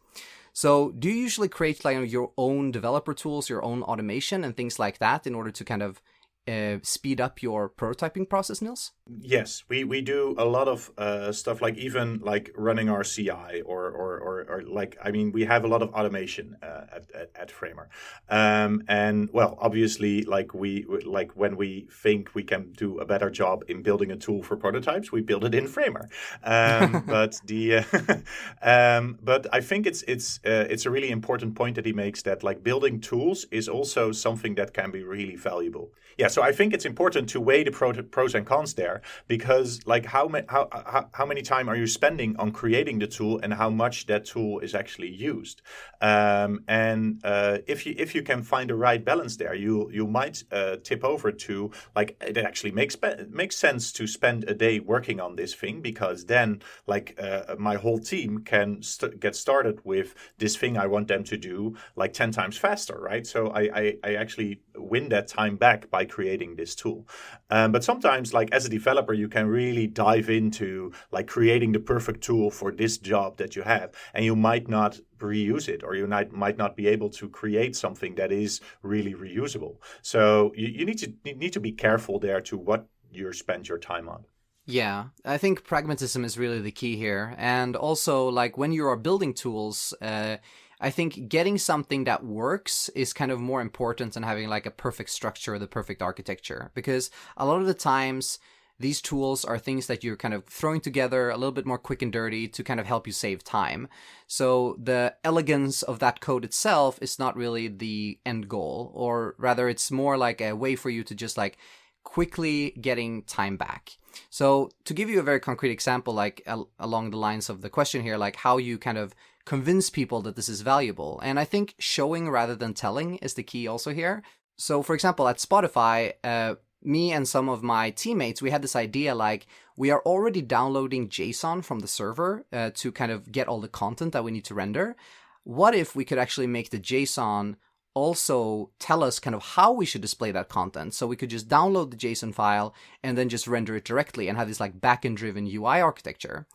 [0.51, 4.79] So, do you usually create like your own developer tools, your own automation, and things
[4.79, 6.01] like that in order to kind of
[6.47, 8.91] uh, speed up your prototyping process, Niels?
[9.19, 13.61] Yes, we, we do a lot of uh, stuff like even like running our CI
[13.65, 17.11] or, or, or, or like, I mean, we have a lot of automation uh, at,
[17.13, 17.89] at, at, Framer.
[18.29, 23.29] Um, and well, obviously, like we, like when we think we can do a better
[23.29, 26.09] job in building a tool for prototypes, we build it in Framer.
[26.43, 27.77] Um, but the,
[28.61, 32.21] um, but I think it's, it's, uh, it's a really important point that he makes
[32.23, 35.91] that like building tools is also something that can be really valuable.
[36.17, 40.05] Yeah, so I think it's important to weigh the pros and cons there because, like,
[40.05, 43.53] how, ma- how, how, how many time are you spending on creating the tool and
[43.53, 45.61] how much that tool is actually used?
[46.01, 50.05] Um, and uh, if you if you can find the right balance there, you you
[50.05, 52.97] might uh, tip over to like it actually makes
[53.29, 57.75] makes sense to spend a day working on this thing because then like uh, my
[57.75, 62.11] whole team can st- get started with this thing I want them to do like
[62.11, 63.25] ten times faster, right?
[63.25, 66.24] So I I, I actually win that time back by creating
[66.55, 67.07] this tool.
[67.49, 71.79] Um, but sometimes, like as a developer, you can really dive into like creating the
[71.79, 75.95] perfect tool for this job that you have, and you might not reuse it, or
[75.95, 79.77] you might might not be able to create something that is really reusable.
[80.01, 83.67] So you, you need to you need to be careful there to what you spend
[83.67, 84.25] your time on.
[84.67, 88.97] Yeah, I think pragmatism is really the key here, and also like when you are
[88.97, 89.93] building tools.
[90.01, 90.37] Uh,
[90.79, 94.71] I think getting something that works is kind of more important than having like a
[94.71, 96.71] perfect structure, or the perfect architecture.
[96.73, 98.39] Because a lot of the times,
[98.77, 102.01] these tools are things that you're kind of throwing together a little bit more quick
[102.01, 103.87] and dirty to kind of help you save time.
[104.27, 109.69] So the elegance of that code itself is not really the end goal, or rather,
[109.69, 111.57] it's more like a way for you to just like
[112.03, 113.97] quickly getting time back.
[114.29, 117.69] So to give you a very concrete example, like al- along the lines of the
[117.69, 119.15] question here, like how you kind of
[119.45, 121.19] convince people that this is valuable.
[121.23, 124.23] And I think showing rather than telling is the key also here.
[124.57, 128.75] So, for example, at Spotify, uh, me and some of my teammates, we had this
[128.75, 133.47] idea like we are already downloading JSON from the server uh, to kind of get
[133.47, 134.95] all the content that we need to render.
[135.43, 137.55] What if we could actually make the JSON
[137.95, 140.93] also tell us kind of how we should display that content.
[140.93, 144.37] So we could just download the JSON file and then just render it directly and
[144.37, 146.45] have this like backend driven UI architecture.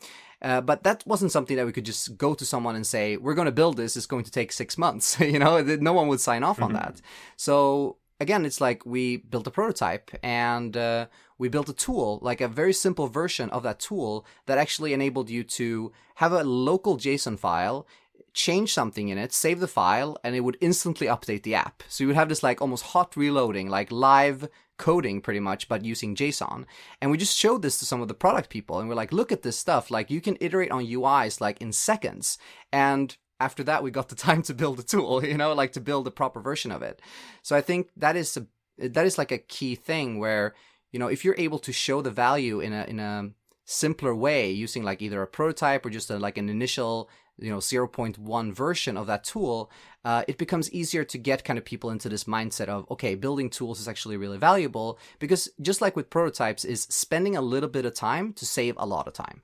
[0.42, 3.34] Uh, but that wasn't something that we could just go to someone and say, we're
[3.34, 3.96] going to build this.
[3.96, 5.18] It's going to take six months.
[5.20, 6.64] you know, no one would sign off mm-hmm.
[6.64, 7.00] on that.
[7.36, 11.06] So again, it's like we built a prototype and uh,
[11.38, 15.30] we built a tool, like a very simple version of that tool that actually enabled
[15.30, 17.86] you to have a local JSON file
[18.32, 21.82] change something in it, save the file, and it would instantly update the app.
[21.88, 24.48] So you would have this like almost hot reloading, like live
[24.80, 26.64] coding pretty much, but using JSON.
[27.02, 29.30] And we just showed this to some of the product people and we're like, look
[29.30, 29.90] at this stuff.
[29.90, 32.38] Like you can iterate on UIs like in seconds.
[32.72, 35.80] And after that, we got the time to build a tool, you know, like to
[35.80, 37.02] build a proper version of it.
[37.42, 38.46] So I think that is a,
[38.88, 40.54] that is like a key thing where,
[40.92, 43.30] you know, if you're able to show the value in a, in a
[43.66, 47.10] simpler way using like either a prototype or just a, like an initial
[47.40, 49.70] you know 0.1 version of that tool
[50.04, 53.50] uh, it becomes easier to get kind of people into this mindset of okay building
[53.50, 57.84] tools is actually really valuable because just like with prototypes is spending a little bit
[57.84, 59.42] of time to save a lot of time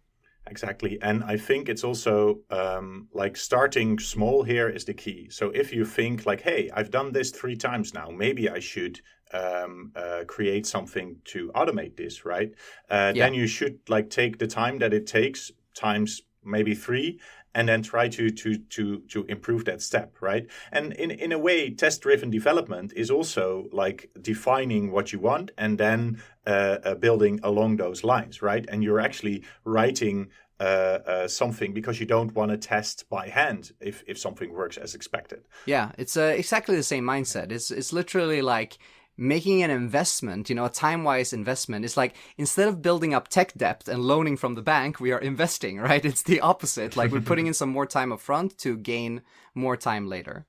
[0.48, 0.98] Exactly.
[1.02, 5.28] And I think it's also um, like starting small here is the key.
[5.30, 9.00] So if you think like, hey, I've done this three times now, maybe I should
[9.32, 12.52] um, uh, create something to automate this, right?
[12.88, 13.24] Uh, yeah.
[13.24, 17.18] Then you should like take the time that it takes times maybe three
[17.56, 21.38] and then try to to to to improve that step right and in in a
[21.38, 26.94] way test driven development is also like defining what you want and then uh, uh,
[26.94, 30.28] building along those lines right and you're actually writing
[30.60, 34.78] uh, uh, something because you don't want to test by hand if, if something works
[34.78, 35.42] as expected.
[35.66, 37.52] Yeah, it's uh, exactly the same mindset.
[37.52, 38.78] It's it's literally like
[39.16, 41.84] making an investment, you know, a time wise investment.
[41.84, 45.18] is like instead of building up tech debt and loaning from the bank, we are
[45.18, 46.04] investing, right?
[46.04, 46.96] It's the opposite.
[46.96, 49.22] Like we're putting in some more time up front to gain
[49.54, 50.46] more time later.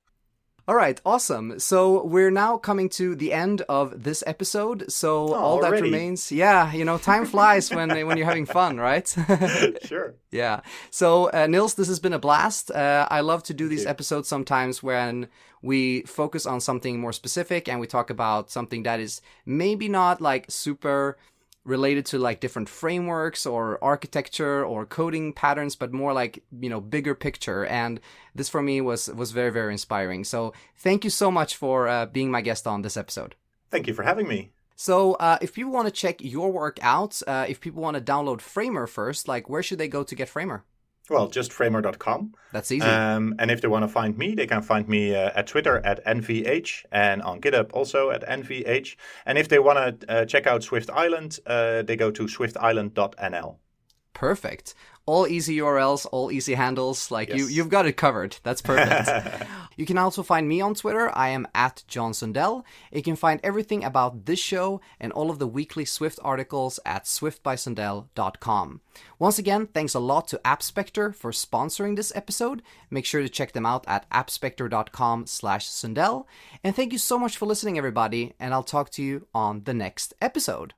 [0.70, 1.60] All right, awesome.
[1.60, 4.92] So we're now coming to the end of this episode.
[4.92, 5.78] So oh, all already?
[5.78, 9.08] that remains, yeah, you know, time flies when when you're having fun, right?
[9.84, 10.16] sure.
[10.30, 10.60] Yeah.
[10.92, 12.70] So uh, Niels, this has been a blast.
[12.70, 15.30] Uh, I love to do these episodes sometimes when
[15.62, 20.20] we focus on something more specific and we talk about something that is maybe not
[20.20, 21.18] like super
[21.68, 26.80] related to like different frameworks or architecture or coding patterns but more like you know
[26.80, 28.00] bigger picture and
[28.38, 32.06] this for me was was very very inspiring so thank you so much for uh,
[32.06, 33.36] being my guest on this episode
[33.72, 37.22] thank you for having me so uh, if people want to check your work out
[37.28, 40.30] uh, if people want to download framer first like where should they go to get
[40.30, 40.64] framer
[41.10, 42.34] Well, just framer.com.
[42.52, 42.86] That's easy.
[42.86, 45.78] Um, and if they want to find me, they can find me uh, at Twitter
[45.92, 48.98] at NVH and on GitHub also at NVH.
[49.26, 53.56] And if they want to uh, check out Swift Island, uh, they go to swiftisland.nl.
[54.18, 54.74] Perfect.
[55.06, 57.12] All easy URLs, all easy handles.
[57.12, 57.52] Like you, Yes.
[57.52, 58.36] you've got it covered.
[58.42, 59.08] That's perfect.
[59.78, 61.16] you can also find me on Twitter.
[61.16, 62.64] I am at John Sundell.
[62.92, 67.04] You can find everything about this show and all of the weekly Swift articles at
[67.06, 68.82] swiftbysundell.com.
[69.20, 72.64] Once again, thanks a lot to AppSpector for sponsoring this episode.
[72.90, 76.26] Make sure to check them out at appspector.com slash Sundell.
[76.64, 79.76] And thank you so much for listening, everybody, and I'll talk to you on the
[79.76, 80.74] next episode.